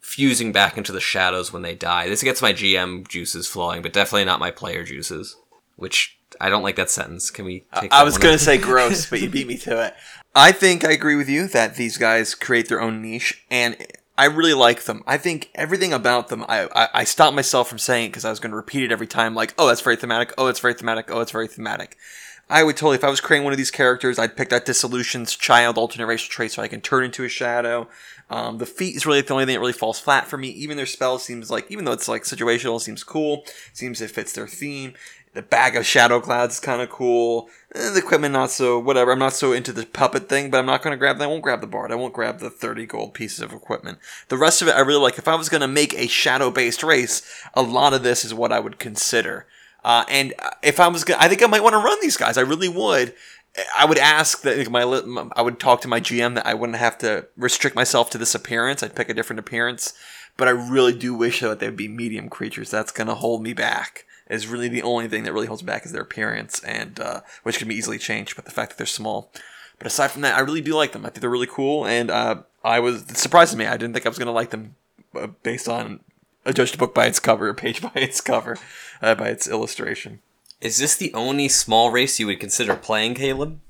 fusing 0.00 0.50
back 0.50 0.76
into 0.76 0.90
the 0.90 1.00
shadows 1.00 1.52
when 1.52 1.62
they 1.62 1.74
die. 1.74 2.08
This 2.08 2.24
gets 2.24 2.42
my 2.42 2.52
GM 2.52 3.06
juices 3.06 3.46
flowing, 3.46 3.80
but 3.80 3.92
definitely 3.92 4.24
not 4.24 4.40
my 4.40 4.50
player 4.50 4.82
juices. 4.82 5.36
Which 5.76 6.18
I 6.40 6.48
don't 6.48 6.64
like 6.64 6.76
that 6.76 6.90
sentence. 6.90 7.30
Can 7.30 7.44
we? 7.44 7.64
Take 7.78 7.92
I 7.92 8.02
was 8.02 8.18
going 8.18 8.36
to 8.36 8.42
say 8.42 8.58
gross, 8.58 9.06
but 9.10 9.20
you 9.20 9.28
beat 9.28 9.46
me 9.46 9.56
to 9.58 9.86
it. 9.86 9.94
I 10.34 10.50
think 10.50 10.84
I 10.84 10.90
agree 10.90 11.16
with 11.16 11.28
you 11.28 11.46
that 11.48 11.76
these 11.76 11.96
guys 11.96 12.34
create 12.34 12.68
their 12.68 12.80
own 12.80 13.00
niche, 13.00 13.44
and 13.50 13.76
I 14.18 14.24
really 14.24 14.54
like 14.54 14.84
them. 14.84 15.04
I 15.06 15.16
think 15.16 15.50
everything 15.54 15.92
about 15.92 16.28
them. 16.28 16.44
I 16.48 16.68
I, 16.74 16.88
I 16.94 17.04
stopped 17.04 17.36
myself 17.36 17.68
from 17.68 17.78
saying 17.78 18.10
because 18.10 18.24
I 18.24 18.30
was 18.30 18.40
going 18.40 18.50
to 18.50 18.56
repeat 18.56 18.82
it 18.82 18.90
every 18.90 19.06
time. 19.06 19.34
Like, 19.34 19.54
oh, 19.58 19.66
that's 19.68 19.82
very 19.82 19.96
thematic. 19.96 20.32
Oh, 20.38 20.48
it's 20.48 20.60
very 20.60 20.74
thematic. 20.74 21.10
Oh, 21.10 21.20
it's 21.20 21.30
very 21.30 21.46
thematic. 21.46 21.96
I 22.48 22.62
would 22.62 22.76
totally, 22.76 22.96
if 22.96 23.04
I 23.04 23.10
was 23.10 23.20
creating 23.20 23.44
one 23.44 23.52
of 23.52 23.56
these 23.56 23.72
characters, 23.72 24.18
I'd 24.18 24.36
pick 24.36 24.50
that 24.50 24.64
Dissolution's 24.64 25.34
child 25.34 25.76
alternate 25.76 26.06
racial 26.06 26.30
trait 26.30 26.52
so 26.52 26.62
I 26.62 26.68
can 26.68 26.80
turn 26.80 27.04
into 27.04 27.24
a 27.24 27.28
shadow. 27.28 27.88
Um, 28.30 28.58
the 28.58 28.66
feat 28.66 28.94
is 28.94 29.04
really 29.04 29.20
the 29.20 29.32
only 29.32 29.46
thing 29.46 29.54
that 29.54 29.60
really 29.60 29.72
falls 29.72 29.98
flat 29.98 30.28
for 30.28 30.36
me. 30.36 30.48
Even 30.48 30.76
their 30.76 30.86
spell 30.86 31.18
seems 31.18 31.50
like, 31.50 31.70
even 31.70 31.84
though 31.84 31.92
it's 31.92 32.08
like 32.08 32.22
situational, 32.22 32.80
seems 32.80 33.02
cool. 33.02 33.44
Seems 33.72 34.00
it 34.00 34.12
fits 34.12 34.32
their 34.32 34.46
theme. 34.46 34.94
The 35.34 35.42
bag 35.42 35.76
of 35.76 35.84
shadow 35.84 36.20
clouds 36.20 36.54
is 36.54 36.60
kind 36.60 36.80
of 36.80 36.88
cool. 36.88 37.50
Eh, 37.74 37.90
the 37.90 37.98
equipment 37.98 38.32
not 38.32 38.50
so 38.50 38.78
whatever. 38.78 39.12
I'm 39.12 39.18
not 39.18 39.34
so 39.34 39.52
into 39.52 39.72
the 39.72 39.84
puppet 39.84 40.28
thing, 40.28 40.50
but 40.50 40.58
I'm 40.58 40.66
not 40.66 40.82
going 40.82 40.92
to 40.92 40.96
grab. 40.96 41.18
That. 41.18 41.24
I 41.24 41.26
won't 41.26 41.42
grab 41.42 41.60
the 41.60 41.66
bard. 41.66 41.92
I 41.92 41.96
won't 41.96 42.14
grab 42.14 42.38
the 42.38 42.48
30 42.48 42.86
gold 42.86 43.12
pieces 43.12 43.40
of 43.40 43.52
equipment. 43.52 43.98
The 44.28 44.38
rest 44.38 44.62
of 44.62 44.68
it, 44.68 44.76
I 44.76 44.80
really 44.80 45.02
like. 45.02 45.18
If 45.18 45.28
I 45.28 45.34
was 45.34 45.48
going 45.48 45.60
to 45.60 45.68
make 45.68 45.94
a 45.94 46.06
shadow 46.06 46.50
based 46.50 46.82
race, 46.82 47.22
a 47.54 47.62
lot 47.62 47.92
of 47.92 48.02
this 48.02 48.24
is 48.24 48.32
what 48.32 48.52
I 48.52 48.60
would 48.60 48.78
consider. 48.78 49.46
Uh, 49.86 50.04
and 50.08 50.34
if 50.64 50.80
I 50.80 50.88
was, 50.88 51.04
gonna, 51.04 51.22
I 51.22 51.28
think 51.28 51.44
I 51.44 51.46
might 51.46 51.62
want 51.62 51.74
to 51.74 51.78
run 51.78 51.98
these 52.02 52.16
guys. 52.16 52.36
I 52.36 52.40
really 52.40 52.68
would. 52.68 53.14
I 53.74 53.84
would 53.84 53.98
ask 53.98 54.42
that 54.42 54.68
my, 54.68 54.82
I 54.82 55.42
would 55.42 55.60
talk 55.60 55.80
to 55.82 55.88
my 55.88 56.00
GM 56.00 56.34
that 56.34 56.44
I 56.44 56.54
wouldn't 56.54 56.78
have 56.78 56.98
to 56.98 57.28
restrict 57.36 57.76
myself 57.76 58.10
to 58.10 58.18
this 58.18 58.34
appearance. 58.34 58.82
I'd 58.82 58.96
pick 58.96 59.08
a 59.08 59.14
different 59.14 59.38
appearance, 59.38 59.94
but 60.36 60.48
I 60.48 60.50
really 60.50 60.92
do 60.92 61.14
wish 61.14 61.38
that 61.38 61.60
they'd 61.60 61.76
be 61.76 61.86
medium 61.86 62.28
creatures. 62.28 62.68
That's 62.68 62.90
gonna 62.90 63.14
hold 63.14 63.44
me 63.44 63.52
back. 63.52 64.06
Is 64.28 64.48
really 64.48 64.68
the 64.68 64.82
only 64.82 65.06
thing 65.06 65.22
that 65.22 65.32
really 65.32 65.46
holds 65.46 65.62
back 65.62 65.86
is 65.86 65.92
their 65.92 66.02
appearance, 66.02 66.58
and 66.64 66.98
uh, 66.98 67.20
which 67.44 67.58
can 67.58 67.68
be 67.68 67.76
easily 67.76 67.96
changed. 67.96 68.34
But 68.34 68.44
the 68.44 68.50
fact 68.50 68.72
that 68.72 68.78
they're 68.78 68.86
small. 68.88 69.30
But 69.78 69.86
aside 69.86 70.10
from 70.10 70.22
that, 70.22 70.36
I 70.36 70.40
really 70.40 70.62
do 70.62 70.74
like 70.74 70.90
them. 70.90 71.06
I 71.06 71.10
think 71.10 71.20
they're 71.20 71.30
really 71.30 71.46
cool, 71.46 71.86
and 71.86 72.10
uh, 72.10 72.42
I 72.64 72.80
was 72.80 73.02
it 73.02 73.18
surprised 73.18 73.56
me. 73.56 73.66
I 73.66 73.76
didn't 73.76 73.94
think 73.94 74.04
I 74.04 74.08
was 74.08 74.18
gonna 74.18 74.32
like 74.32 74.50
them 74.50 74.74
uh, 75.14 75.28
based 75.44 75.68
on 75.68 76.00
judge 76.52 76.74
a 76.74 76.78
book 76.78 76.94
by 76.94 77.06
its 77.06 77.20
cover, 77.20 77.48
a 77.48 77.54
page 77.54 77.82
by 77.82 77.92
its 77.94 78.20
cover, 78.20 78.58
uh, 79.02 79.14
by 79.14 79.28
its 79.28 79.48
illustration. 79.48 80.20
Is 80.60 80.78
this 80.78 80.96
the 80.96 81.12
only 81.14 81.48
small 81.48 81.90
race 81.90 82.18
you 82.18 82.26
would 82.26 82.40
consider 82.40 82.76
playing, 82.76 83.14
Caleb? 83.14 83.60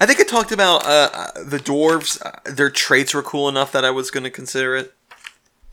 I 0.00 0.06
think 0.06 0.20
I 0.20 0.24
talked 0.24 0.52
about 0.52 0.86
uh, 0.86 1.10
uh 1.12 1.44
the 1.44 1.58
dwarves. 1.58 2.24
Uh, 2.24 2.38
their 2.44 2.70
traits 2.70 3.12
were 3.12 3.22
cool 3.22 3.48
enough 3.48 3.72
that 3.72 3.84
I 3.84 3.90
was 3.90 4.10
going 4.10 4.24
to 4.24 4.30
consider 4.30 4.76
it. 4.76 4.94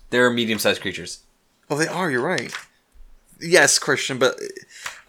They're 0.09 0.29
medium-sized 0.31 0.81
creatures. 0.81 1.19
Oh, 1.69 1.77
they 1.77 1.87
are. 1.87 2.09
You're 2.09 2.25
right. 2.25 2.51
Yes, 3.39 3.79
Christian, 3.79 4.17
but 4.17 4.39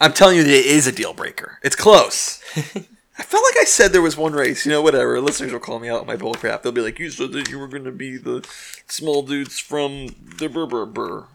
I'm 0.01 0.13
telling 0.13 0.37
you, 0.37 0.45
that 0.45 0.51
it 0.51 0.67
is 0.67 0.87
a 0.87 0.93
deal 0.93 1.15
breaker. 1.15 1.59
It's 1.63 1.75
close. 1.75 2.43
I 3.21 3.23
felt 3.23 3.45
like 3.45 3.61
I 3.61 3.65
said 3.65 3.93
there 3.93 4.01
was 4.01 4.17
one 4.17 4.33
race. 4.33 4.65
You 4.65 4.73
know, 4.73 4.81
whatever. 4.81 5.21
Listeners 5.21 5.53
will 5.53 5.61
call 5.61 5.79
me 5.79 5.91
out 5.91 6.01
on 6.01 6.07
my 6.07 6.17
bullcrap. 6.17 6.63
They'll 6.63 6.73
be 6.73 6.81
like, 6.81 6.99
"You 6.99 7.11
said 7.11 7.33
that 7.33 7.51
you 7.51 7.59
were 7.59 7.69
going 7.69 7.85
to 7.85 7.93
be 7.93 8.17
the 8.17 8.49
small 8.87 9.21
dudes 9.21 9.59
from 9.59 10.07
the 10.39 10.49
burr 10.49 10.65
burr 10.65 10.87
burr." 10.87 11.27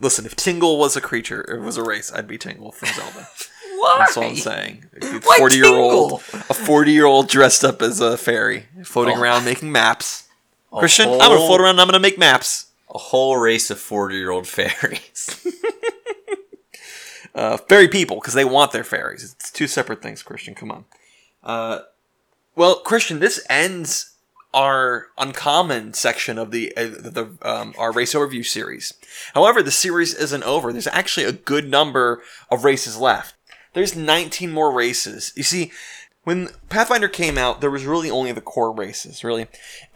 Listen, 0.00 0.26
if 0.26 0.34
Tingle 0.34 0.78
was 0.78 0.96
a 0.96 1.00
creature, 1.00 1.42
it 1.48 1.60
was 1.60 1.76
a 1.76 1.84
race, 1.84 2.12
I'd 2.12 2.26
be 2.26 2.38
Tingle 2.38 2.72
from 2.72 2.88
Zelda. 2.88 3.28
Why? 3.76 3.96
That's 4.00 4.16
all 4.16 4.24
I'm 4.24 4.34
saying. 4.34 4.86
Forty 5.38 5.58
year 5.58 5.66
old, 5.66 6.14
a 6.32 6.54
forty 6.54 6.90
year 6.90 7.06
old 7.06 7.28
dressed 7.28 7.62
up 7.62 7.82
as 7.82 8.00
a 8.00 8.16
fairy, 8.16 8.66
floating 8.82 9.16
oh. 9.16 9.20
around 9.20 9.44
making 9.44 9.70
maps. 9.70 10.28
A 10.72 10.80
Christian, 10.80 11.06
whole, 11.06 11.22
I'm 11.22 11.30
gonna 11.30 11.46
float 11.46 11.60
around. 11.60 11.70
And 11.70 11.82
I'm 11.82 11.86
gonna 11.86 12.00
make 12.00 12.18
maps. 12.18 12.66
A 12.92 12.98
whole 12.98 13.36
race 13.36 13.70
of 13.70 13.78
forty 13.78 14.16
year 14.16 14.32
old 14.32 14.48
fairies. 14.48 15.46
uh, 17.36 17.58
fairy 17.58 17.86
people, 17.86 18.16
because 18.16 18.34
they 18.34 18.44
want 18.44 18.72
their 18.72 18.82
fairies. 18.82 19.22
It's 19.22 19.52
two 19.52 19.68
separate 19.68 20.02
things. 20.02 20.24
Christian, 20.24 20.56
come 20.56 20.72
on. 20.72 20.84
Uh, 21.42 21.80
well, 22.54 22.76
Christian, 22.76 23.18
this 23.18 23.44
ends 23.48 24.14
our 24.54 25.06
uncommon 25.16 25.94
section 25.94 26.38
of 26.38 26.50
the 26.50 26.76
uh, 26.76 26.84
the 26.84 27.30
um, 27.42 27.74
our 27.78 27.90
race 27.90 28.14
overview 28.14 28.44
series. 28.44 28.92
However, 29.34 29.62
the 29.62 29.70
series 29.70 30.14
isn't 30.14 30.42
over. 30.42 30.72
There's 30.72 30.86
actually 30.88 31.24
a 31.24 31.32
good 31.32 31.68
number 31.68 32.22
of 32.50 32.64
races 32.64 32.98
left. 32.98 33.34
There's 33.72 33.96
19 33.96 34.52
more 34.52 34.70
races. 34.70 35.32
You 35.34 35.42
see, 35.42 35.72
when 36.24 36.50
Pathfinder 36.68 37.08
came 37.08 37.38
out, 37.38 37.60
there 37.60 37.70
was 37.70 37.86
really 37.86 38.10
only 38.10 38.32
the 38.32 38.42
core 38.42 38.72
races, 38.72 39.24
really, 39.24 39.46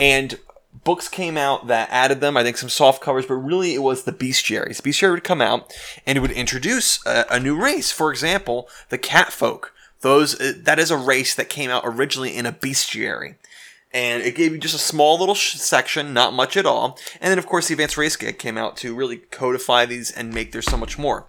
and 0.01 0.39
books 0.85 1.09
came 1.09 1.37
out 1.37 1.67
that 1.67 1.89
added 1.91 2.21
them. 2.21 2.37
I 2.37 2.43
think 2.43 2.57
some 2.57 2.69
soft 2.69 3.03
covers, 3.03 3.27
but 3.27 3.35
really 3.35 3.75
it 3.75 3.83
was 3.83 4.05
the 4.05 4.13
bestiaries. 4.13 4.81
Bestiary 4.81 5.13
would 5.13 5.25
come 5.25 5.43
out 5.43 5.75
and 6.07 6.17
it 6.17 6.21
would 6.21 6.31
introduce 6.31 7.05
a, 7.07 7.27
a 7.31 7.41
new 7.41 7.61
race. 7.61 7.93
For 7.93 8.11
example, 8.11 8.69
the 8.89 8.99
cat 8.99 9.33
folk 9.33 9.73
those 10.07 10.41
uh, 10.41 10.53
that 10.59 10.79
is 10.79 10.91
a 10.91 10.97
race 10.97 11.35
that 11.35 11.49
came 11.49 11.71
out 11.71 11.83
originally 11.85 12.35
in 12.37 12.47
a 12.47 12.53
bestiary. 12.53 13.35
And 13.93 14.23
it 14.23 14.37
gave 14.37 14.53
you 14.53 14.59
just 14.59 14.75
a 14.75 14.79
small 14.79 15.19
little 15.19 15.35
sh- 15.35 15.55
section, 15.55 16.13
not 16.13 16.33
much 16.33 16.57
at 16.57 16.67
all. 16.67 16.99
And 17.21 17.31
then, 17.31 17.39
of 17.39 17.47
course, 17.47 17.69
the 17.69 17.75
Advanced 17.75 17.97
Race 17.97 18.17
Guide 18.17 18.39
came 18.39 18.59
out 18.59 18.77
to 18.79 18.95
really 18.95 19.17
codify 19.17 19.87
these 19.87 20.11
and 20.11 20.35
make 20.35 20.53
there 20.53 20.63
so 20.63 20.77
much 20.77 20.99
more. 20.99 21.27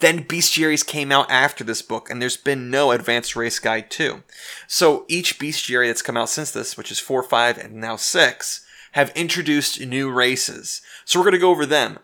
Then 0.00 0.24
bestiaries 0.24 0.86
came 0.86 1.12
out 1.12 1.30
after 1.30 1.64
this 1.64 1.82
book, 1.82 2.10
and 2.10 2.20
there's 2.20 2.36
been 2.36 2.70
no 2.70 2.90
Advanced 2.90 3.36
Race 3.36 3.58
Guide 3.58 3.90
2. 3.90 4.22
So 4.66 5.04
each 5.08 5.38
bestiary 5.38 5.88
that's 5.88 6.02
come 6.02 6.16
out 6.16 6.28
since 6.28 6.50
this, 6.50 6.76
which 6.76 6.90
is 6.90 6.98
4, 6.98 7.22
5, 7.22 7.58
and 7.58 7.74
now 7.74 7.96
6, 7.96 8.66
have 8.92 9.12
introduced 9.14 9.80
new 9.80 10.10
races. 10.10 10.82
So 11.04 11.18
we're 11.18 11.24
going 11.24 11.34
to 11.34 11.38
go 11.38 11.50
over 11.50 11.66
them 11.66 11.98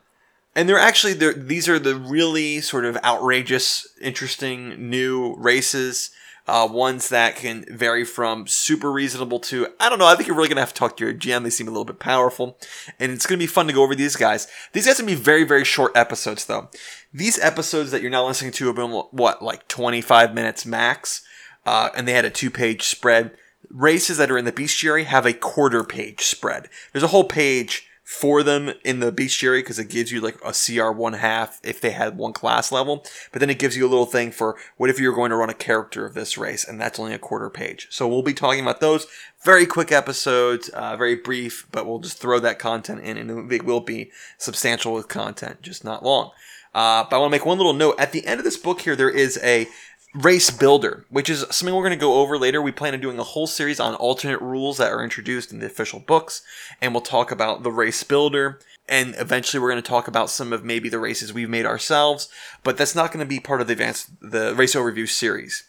and 0.57 0.67
they're 0.67 0.79
actually 0.79 1.13
they're, 1.13 1.35
these 1.35 1.69
are 1.69 1.79
the 1.79 1.95
really 1.95 2.61
sort 2.63 2.87
of 2.87 2.97
outrageous, 3.05 3.87
interesting 4.01 4.91
new 4.91 5.37
races. 5.37 6.11
Uh, 6.49 6.69
ones 6.71 7.09
that 7.09 7.35
can 7.35 7.65
vary 7.69 8.05
from 8.05 8.47
super 8.47 8.93
reasonable 8.93 9.41
to 9.41 9.67
I 9.81 9.89
don't 9.89 9.99
know. 9.99 10.07
I 10.07 10.15
think 10.15 10.29
you're 10.29 10.37
really 10.37 10.49
gonna 10.49 10.61
have 10.61 10.73
to 10.73 10.79
talk 10.79 10.97
to 10.97 11.05
your 11.05 11.13
GM. 11.13 11.43
They 11.43 11.51
seem 11.51 11.67
a 11.67 11.73
little 11.73 11.85
bit 11.85 11.99
powerful, 11.99 12.57
and 13.01 13.11
it's 13.11 13.27
gonna 13.27 13.37
be 13.41 13.49
fun 13.49 13.67
to 13.67 13.73
go 13.73 13.83
over 13.83 13.97
these 13.97 14.15
guys. 14.15 14.47
These 14.73 14.87
guys 14.87 15.01
are 15.01 15.03
gonna 15.03 15.17
be 15.17 15.21
very 15.21 15.43
very 15.43 15.65
short 15.65 15.91
episodes 15.97 16.45
though. 16.45 16.71
These 17.13 17.41
episodes 17.41 17.91
that 17.91 18.01
you're 18.01 18.13
now 18.13 18.29
listening 18.29 18.53
to 18.53 18.67
have 18.69 18.77
been 18.77 18.93
what 18.93 19.43
like 19.43 19.67
25 19.67 20.35
minutes 20.35 20.65
max, 20.65 21.23
uh, 21.65 21.89
and 21.97 22.07
they 22.07 22.13
had 22.13 22.25
a 22.25 22.31
two 22.31 22.53
page 22.53 22.85
spread. 22.85 23.33
Races 23.69 24.17
that 24.19 24.31
are 24.31 24.39
in 24.39 24.45
the 24.45 24.53
bestiary 24.53 25.03
have 25.03 25.27
a 25.27 25.33
quarter 25.33 25.83
page 25.83 26.21
spread. 26.21 26.69
There's 26.93 27.03
a 27.03 27.09
whole 27.09 27.25
page 27.25 27.86
for 28.07 28.45
them 28.45 28.73
in 28.85 29.01
the 29.01 29.11
bestiary 29.11 29.59
because 29.59 29.81
it 29.81 29.89
gives 29.89 30.13
you 30.13 30.21
like 30.21 30.37
a 30.45 30.53
CR 30.53 30.93
one 30.93 31.15
half 31.15 31.59
if 31.65 31.81
they 31.81 31.91
had 31.91 32.17
one 32.17 32.33
class 32.33 32.71
level. 32.71 33.05
But 33.33 33.41
then 33.41 33.51
it 33.51 33.59
gives 33.59 33.77
you 33.77 33.85
a 33.85 33.91
little 33.91 34.07
thing 34.07 34.31
for 34.31 34.57
what 34.77 34.89
if 34.89 35.01
you're 35.01 35.13
going 35.13 35.31
to 35.31 35.37
run 35.37 35.51
a 35.51 35.55
character 35.55 36.07
of 36.07 36.15
this 36.15 36.39
race, 36.39 36.65
and 36.67 36.81
that's 36.81 37.01
only 37.01 37.15
a 37.15 37.19
quarter 37.19 37.51
page. 37.51 37.89
So 37.91 38.07
we'll 38.07 38.23
be 38.23 38.33
talking 38.33 38.61
about 38.61 38.79
those 38.79 39.09
very 39.43 39.67
quick 39.67 39.91
episodes, 39.91 40.69
uh, 40.69 40.97
very 40.97 41.17
brief, 41.17 41.67
but 41.73 41.85
we'll 41.85 41.99
just 41.99 42.19
throw 42.19 42.39
that 42.39 42.61
content 42.61 43.01
in, 43.01 43.17
and 43.17 43.53
it 43.53 43.65
will 43.65 43.81
be 43.81 44.13
substantial 44.39 44.95
with 44.95 45.09
content, 45.09 45.61
just 45.61 45.85
not 45.85 46.05
long. 46.05 46.31
Uh, 46.73 47.03
but 47.11 47.17
I 47.17 47.19
want 47.19 47.33
to 47.33 47.37
make 47.37 47.47
one 47.47 47.57
little 47.57 47.73
note. 47.73 47.97
At 47.99 48.13
the 48.13 48.25
end 48.25 48.39
of 48.39 48.45
this 48.45 48.57
book 48.57 48.83
here, 48.83 48.95
there 48.95 49.11
is 49.11 49.37
a 49.43 49.67
Race 50.15 50.51
Builder, 50.51 51.05
which 51.11 51.29
is 51.29 51.45
something 51.51 51.75
we're 51.75 51.83
going 51.83 51.91
to 51.91 51.97
go 51.97 52.21
over 52.21 52.39
later. 52.39 52.63
We 52.63 52.73
plan 52.73 52.95
on 52.95 53.01
doing 53.01 53.19
a 53.19 53.25
whole 53.25 53.47
series 53.47 53.81
on 53.81 53.95
alternate 53.95 54.41
rules 54.41 54.79
that 54.79 54.91
are 54.93 55.05
introduced 55.05 55.53
in 55.53 55.59
the 55.59 55.67
official 55.67 56.01
books, 56.01 56.43
and 56.81 56.95
we'll 56.95 57.03
talk 57.03 57.31
about 57.31 57.63
the 57.63 57.71
Race 57.71 58.03
Builder. 58.03 58.59
And 58.89 59.15
eventually, 59.19 59.61
we're 59.61 59.71
going 59.71 59.83
to 59.83 59.89
talk 59.89 60.09
about 60.09 60.31
some 60.31 60.53
of 60.53 60.65
maybe 60.65 60.89
the 60.89 61.01
races 61.01 61.33
we've 61.33 61.51
made 61.51 61.67
ourselves, 61.67 62.29
but 62.63 62.79
that's 62.79 62.95
not 62.95 63.13
going 63.13 63.25
to 63.25 63.29
be 63.29 63.41
part 63.41 63.61
of 63.61 63.67
the 63.67 63.73
advanced 63.73 64.09
the 64.21 64.55
race 64.55 64.75
overview 64.75 65.09
series. 65.09 65.65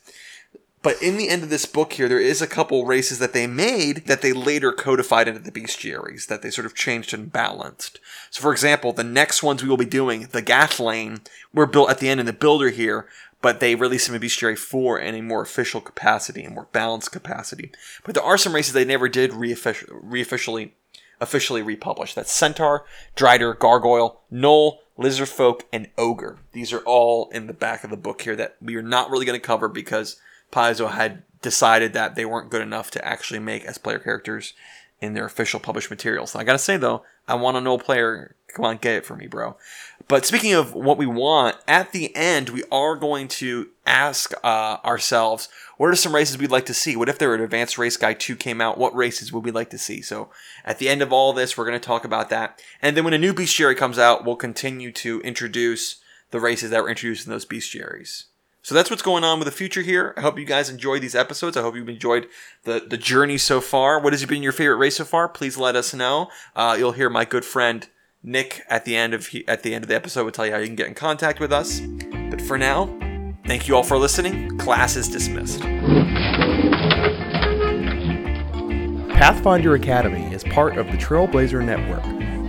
But 0.83 1.01
in 1.01 1.17
the 1.17 1.27
end 1.27 1.43
of 1.43 1.49
this 1.49 1.65
book 1.65 1.93
here, 1.93 2.07
there 2.07 2.19
is 2.19 2.41
a 2.41 2.47
couple 2.47 2.85
races 2.85 3.19
that 3.19 3.33
they 3.33 3.47
made 3.47 4.05
that 4.05 4.21
they 4.21 4.31
later 4.31 4.71
codified 4.71 5.27
into 5.27 5.41
the 5.41 5.51
bestiaries 5.51 6.27
that 6.27 6.41
they 6.41 6.51
sort 6.51 6.65
of 6.67 6.75
changed 6.75 7.13
and 7.13 7.31
balanced. 7.31 7.99
So, 8.29 8.41
for 8.41 8.51
example, 8.51 8.93
the 8.93 9.03
next 9.03 9.41
ones 9.41 9.63
we 9.63 9.69
will 9.69 9.77
be 9.77 9.85
doing, 9.85 10.29
the 10.31 10.41
Gathlain, 10.43 11.27
were 11.53 11.65
built 11.65 11.89
at 11.89 11.99
the 11.99 12.07
end 12.07 12.19
in 12.19 12.25
the 12.25 12.31
builder 12.31 12.69
here, 12.69 13.07
but 13.41 13.59
they 13.59 13.75
released 13.75 14.07
them 14.07 14.15
in 14.15 14.21
Bestiary 14.21 14.57
4 14.57 14.99
in 14.99 15.15
a 15.15 15.21
more 15.21 15.41
official 15.41 15.81
capacity 15.81 16.43
a 16.43 16.49
more 16.49 16.67
balanced 16.71 17.11
capacity. 17.11 17.71
But 18.03 18.15
there 18.15 18.23
are 18.23 18.37
some 18.37 18.55
races 18.55 18.73
they 18.73 18.85
never 18.85 19.09
did 19.09 19.33
re-officially 19.33 20.73
officially 21.19 21.63
republish. 21.63 22.13
That's 22.13 22.31
Centaur, 22.31 22.85
Drider, 23.15 23.57
Gargoyle, 23.57 24.21
Gnoll, 24.31 24.77
Lizardfolk, 24.99 25.61
and 25.73 25.89
Ogre. 25.97 26.37
These 26.51 26.71
are 26.71 26.81
all 26.81 27.29
in 27.29 27.47
the 27.47 27.53
back 27.53 27.83
of 27.83 27.89
the 27.89 27.97
book 27.97 28.21
here 28.21 28.35
that 28.35 28.55
we 28.61 28.75
are 28.75 28.83
not 28.83 29.09
really 29.09 29.25
going 29.25 29.39
to 29.39 29.45
cover 29.45 29.67
because 29.67 30.17
Paizo 30.51 30.91
had 30.91 31.23
decided 31.41 31.93
that 31.93 32.15
they 32.15 32.25
weren't 32.25 32.51
good 32.51 32.61
enough 32.61 32.91
to 32.91 33.05
actually 33.05 33.39
make 33.39 33.65
as 33.65 33.77
player 33.77 33.99
characters 33.99 34.53
in 34.99 35.13
their 35.13 35.25
official 35.25 35.59
published 35.59 35.89
materials. 35.89 36.35
I 36.35 36.43
gotta 36.43 36.57
say 36.57 36.77
though, 36.77 37.03
I 37.27 37.35
want 37.35 37.57
a 37.57 37.59
Gnoll 37.59 37.83
player. 37.83 38.35
Come 38.53 38.65
on, 38.65 38.77
get 38.77 38.95
it 38.95 39.05
for 39.05 39.15
me, 39.15 39.27
bro. 39.27 39.57
But 40.07 40.25
speaking 40.25 40.53
of 40.53 40.73
what 40.73 40.97
we 40.97 41.05
want, 41.05 41.57
at 41.67 41.91
the 41.91 42.15
end, 42.15 42.49
we 42.49 42.63
are 42.71 42.95
going 42.95 43.27
to 43.27 43.67
ask 43.85 44.31
uh, 44.43 44.77
ourselves, 44.85 45.49
what 45.75 45.87
are 45.87 45.95
some 45.95 46.15
races 46.15 46.37
we'd 46.37 46.49
like 46.49 46.65
to 46.67 46.73
see? 46.73 46.95
What 46.95 47.09
if 47.09 47.19
there 47.19 47.29
were 47.29 47.35
an 47.35 47.41
Advanced 47.41 47.77
Race 47.77 47.97
Guide 47.97 48.19
2 48.19 48.35
came 48.37 48.61
out? 48.61 48.77
What 48.77 48.95
races 48.95 49.33
would 49.33 49.43
we 49.43 49.51
like 49.51 49.69
to 49.71 49.77
see? 49.77 50.01
So 50.01 50.29
at 50.63 50.79
the 50.79 50.87
end 50.87 51.01
of 51.01 51.11
all 51.11 51.33
this, 51.33 51.57
we're 51.57 51.67
going 51.67 51.79
to 51.79 51.85
talk 51.85 52.05
about 52.05 52.29
that. 52.29 52.61
And 52.81 52.95
then 52.95 53.03
when 53.03 53.13
a 53.13 53.19
new 53.19 53.33
bestiary 53.33 53.75
comes 53.75 53.99
out, 53.99 54.25
we'll 54.25 54.37
continue 54.37 54.91
to 54.93 55.19
introduce 55.21 55.99
the 56.31 56.39
races 56.39 56.71
that 56.71 56.81
were 56.81 56.89
introduced 56.89 57.27
in 57.27 57.31
those 57.31 57.45
bestiaries. 57.45 58.23
So 58.67 58.75
that's 58.75 58.89
what's 58.89 59.01
going 59.01 59.23
on 59.23 59.39
with 59.39 59.45
the 59.45 59.53
future 59.53 59.81
here. 59.81 60.13
I 60.17 60.19
hope 60.19 60.37
you 60.37 60.43
guys 60.43 60.69
enjoyed 60.69 61.01
these 61.01 61.15
episodes. 61.15 61.55
I 61.55 61.61
hope 61.61 61.77
you've 61.77 61.87
enjoyed 61.87 62.27
the, 62.65 62.85
the 62.85 62.97
journey 62.97 63.37
so 63.37 63.61
far. 63.61 63.97
What 63.97 64.11
has 64.11 64.25
been 64.25 64.43
your 64.43 64.51
favorite 64.51 64.75
race 64.75 64.97
so 64.97 65.05
far? 65.05 65.29
Please 65.29 65.55
let 65.55 65.77
us 65.77 65.93
know. 65.93 66.27
Uh, 66.53 66.75
you'll 66.77 66.91
hear 66.91 67.09
my 67.09 67.23
good 67.23 67.45
friend 67.45 67.87
Nick 68.21 68.63
at 68.67 68.83
the 68.83 68.97
end 68.97 69.13
of 69.13 69.29
at 69.47 69.63
the 69.63 69.73
end 69.73 69.85
of 69.85 69.87
the 69.87 69.95
episode 69.95 70.25
will 70.25 70.33
tell 70.33 70.45
you 70.45 70.51
how 70.51 70.57
you 70.57 70.65
can 70.65 70.75
get 70.75 70.87
in 70.87 70.95
contact 70.95 71.39
with 71.39 71.53
us. 71.53 71.79
But 72.29 72.41
for 72.41 72.57
now, 72.57 72.87
thank 73.45 73.69
you 73.69 73.75
all 73.77 73.83
for 73.83 73.97
listening. 73.97 74.57
Class 74.57 74.97
is 74.97 75.07
dismissed. 75.07 75.61
Pathfinder 79.11 79.75
Academy 79.75 80.33
is 80.33 80.43
part 80.43 80.77
of 80.77 80.87
the 80.87 80.97
Trailblazer 80.97 81.63
Network. 81.63 82.03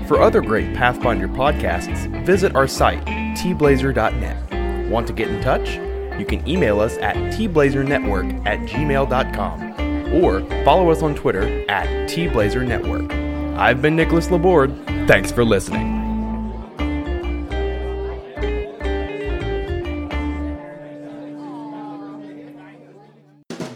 For 0.09 0.21
other 0.21 0.41
great 0.41 0.75
Pathfinder 0.75 1.29
podcasts, 1.29 2.27
visit 2.27 2.57
our 2.57 2.67
site, 2.67 3.05
tblazer.net. 3.37 4.91
Want 4.91 5.07
to 5.07 5.13
get 5.13 5.29
in 5.29 5.41
touch? 5.41 5.79
You 6.19 6.27
can 6.27 6.47
email 6.49 6.81
us 6.81 6.97
at 6.99 7.17
tblazernetwork 7.17 8.47
at 8.47 8.61
gmail.com 8.69 10.15
or 10.15 10.65
follow 10.65 10.91
us 10.91 11.03
on 11.03 11.15
Twitter 11.15 11.65
at 11.71 11.87
tblazernetwork. 12.09 13.57
I've 13.57 13.83
been 13.83 13.97
Nicholas 13.97 14.31
Laborde. 14.31 14.75
Thanks 15.07 15.31
for 15.31 15.45
listening. 15.45 15.99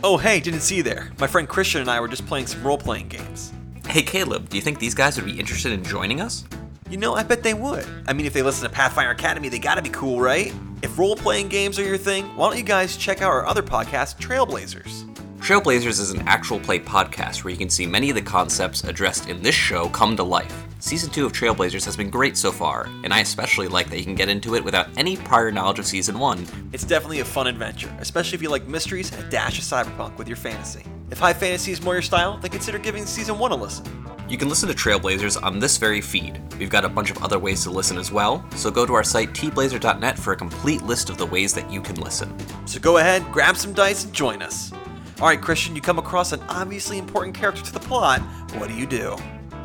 Oh, 0.05 0.16
hey, 0.16 0.40
didn't 0.40 0.61
see 0.61 0.76
you 0.76 0.83
there. 0.83 1.12
My 1.20 1.28
friend 1.28 1.48
Christian 1.48 1.81
and 1.81 1.88
I 1.88 2.00
were 2.00 2.09
just 2.09 2.26
playing 2.26 2.48
some 2.48 2.64
role 2.64 2.76
playing 2.76 3.09
games. 3.09 3.52
Hey, 3.87 4.02
Caleb, 4.02 4.48
do 4.48 4.57
you 4.57 4.62
think 4.62 4.81
these 4.81 4.94
guys 4.94 5.16
would 5.16 5.26
be 5.26 5.38
interested 5.38 5.70
in 5.70 5.85
joining 5.85 6.20
us? 6.20 6.44
You 6.92 6.98
know, 6.98 7.14
I 7.14 7.22
bet 7.22 7.42
they 7.42 7.55
would. 7.55 7.87
I 8.07 8.12
mean, 8.12 8.26
if 8.26 8.35
they 8.35 8.42
listen 8.42 8.68
to 8.68 8.74
Pathfinder 8.74 9.12
Academy, 9.12 9.48
they 9.48 9.59
gotta 9.59 9.81
be 9.81 9.88
cool, 9.88 10.20
right? 10.20 10.52
If 10.83 10.98
role 10.98 11.16
playing 11.16 11.48
games 11.48 11.78
are 11.78 11.85
your 11.85 11.96
thing, 11.96 12.26
why 12.37 12.50
don't 12.50 12.59
you 12.59 12.62
guys 12.62 12.98
check 12.98 13.22
out 13.22 13.31
our 13.31 13.46
other 13.46 13.62
podcast, 13.62 14.18
Trailblazers? 14.18 15.09
Trailblazers 15.38 15.98
is 15.98 16.11
an 16.11 16.20
actual 16.28 16.61
play 16.61 16.78
podcast 16.78 17.44
where 17.44 17.50
you 17.50 17.57
can 17.57 17.70
see 17.70 17.87
many 17.87 18.11
of 18.11 18.14
the 18.14 18.20
concepts 18.20 18.85
addressed 18.85 19.31
in 19.31 19.40
this 19.40 19.55
show 19.55 19.88
come 19.88 20.16
to 20.16 20.22
life. 20.22 20.55
Season 20.81 21.09
2 21.09 21.24
of 21.24 21.33
Trailblazers 21.33 21.87
has 21.87 21.96
been 21.96 22.11
great 22.11 22.37
so 22.37 22.52
far, 22.52 22.90
and 23.05 23.14
I 23.14 23.20
especially 23.20 23.68
like 23.68 23.88
that 23.88 23.96
you 23.96 24.05
can 24.05 24.14
get 24.14 24.28
into 24.28 24.55
it 24.55 24.62
without 24.62 24.88
any 24.98 25.16
prior 25.16 25.50
knowledge 25.50 25.78
of 25.78 25.87
Season 25.87 26.18
1. 26.18 26.46
It's 26.74 26.85
definitely 26.85 27.20
a 27.20 27.24
fun 27.24 27.46
adventure, 27.46 27.90
especially 28.00 28.37
if 28.37 28.42
you 28.42 28.50
like 28.50 28.68
mysteries 28.68 29.11
and 29.14 29.24
a 29.24 29.31
dash 29.31 29.59
of 29.59 29.64
cyberpunk 29.64 30.18
with 30.18 30.28
your 30.28 30.37
fantasy. 30.37 30.85
If 31.11 31.20
high 31.20 31.33
fantasy 31.33 31.72
is 31.72 31.81
more 31.81 31.94
your 31.94 32.02
style, 32.02 32.37
then 32.37 32.50
consider 32.50 32.78
giving 32.78 33.07
Season 33.07 33.38
1 33.38 33.50
a 33.50 33.57
listen. 33.57 33.87
You 34.29 34.39
can 34.39 34.49
listen 34.49 34.69
to 34.69 34.75
Trailblazers 34.75 35.43
on 35.43 35.59
this 35.59 35.77
very 35.77 36.01
feed. 36.01 36.41
We've 36.59 36.71
got 36.71 36.85
a 36.85 36.89
bunch 36.89 37.11
of 37.11 37.23
other 37.23 37.39
ways 37.39 37.63
to 37.65 37.71
listen 37.71 37.99
as 37.99 38.11
well, 38.11 38.45
so 38.55 38.71
go 38.71 38.87
to 38.87 38.95
our 38.95 39.05
site 39.05 39.33
tblazer.net 39.33 40.19
for 40.19 40.33
a 40.33 40.37
complete 40.37 40.83
list 40.83 41.11
of 41.11 41.19
the 41.19 41.27
ways 41.27 41.53
that 41.55 41.71
you 41.71 41.83
can 41.83 41.97
listen. 41.97 42.35
So 42.67 42.81
go 42.81 42.99
ahead, 42.99 43.25
grab 43.33 43.57
some 43.57 43.73
dice, 43.73 44.05
and 44.05 44.13
join 44.13 44.41
us. 44.41 44.73
All 45.21 45.29
right, 45.29 45.41
Christian, 45.41 45.77
you 45.77 45.83
come 45.83 45.99
across 45.99 46.33
an 46.33 46.41
obviously 46.49 46.99
important 46.99 47.35
character 47.35 47.63
to 47.63 47.73
the 47.73 47.81
plot. 47.81 48.21
What 48.55 48.69
do 48.69 48.75
you 48.75 48.87
do? 48.87 49.17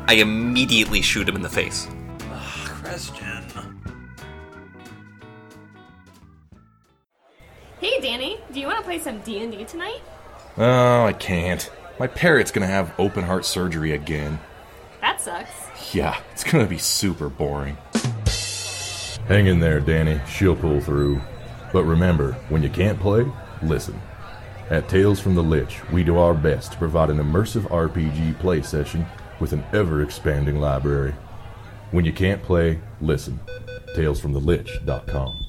I 0.06 0.14
immediately 0.14 1.02
shoot 1.02 1.28
him 1.28 1.36
in 1.36 1.42
the 1.42 1.48
face. 1.48 1.88
Ugh, 2.30 2.68
Christian. 2.68 3.44
Hey, 7.80 8.00
Danny, 8.00 8.40
do 8.52 8.58
you 8.58 8.66
want 8.66 8.78
to 8.78 8.84
play 8.84 8.98
some 8.98 9.20
D&D 9.20 9.64
tonight? 9.64 10.00
Oh, 10.56 11.04
I 11.04 11.12
can't. 11.12 11.70
My 12.00 12.08
parrot's 12.08 12.50
gonna 12.50 12.66
have 12.66 12.92
open 12.98 13.22
heart 13.24 13.44
surgery 13.44 13.92
again. 13.92 14.38
That 15.18 15.48
sucks. 15.48 15.94
Yeah, 15.94 16.18
it's 16.32 16.44
gonna 16.44 16.66
be 16.66 16.78
super 16.78 17.28
boring. 17.28 17.76
Hang 19.26 19.46
in 19.46 19.60
there, 19.60 19.80
Danny. 19.80 20.20
She'll 20.28 20.56
pull 20.56 20.80
through. 20.80 21.20
But 21.72 21.84
remember, 21.84 22.32
when 22.48 22.62
you 22.62 22.70
can't 22.70 22.98
play, 22.98 23.26
listen. 23.62 24.00
At 24.70 24.88
Tales 24.88 25.20
from 25.20 25.34
the 25.34 25.42
Lich, 25.42 25.80
we 25.90 26.04
do 26.04 26.18
our 26.18 26.34
best 26.34 26.72
to 26.72 26.78
provide 26.78 27.10
an 27.10 27.18
immersive 27.18 27.68
RPG 27.70 28.38
play 28.38 28.62
session 28.62 29.06
with 29.40 29.52
an 29.52 29.64
ever 29.72 30.02
expanding 30.02 30.60
library. 30.60 31.14
When 31.90 32.04
you 32.04 32.12
can't 32.12 32.42
play, 32.42 32.80
listen. 33.00 33.40
TalesFromTheLich.com. 33.96 35.47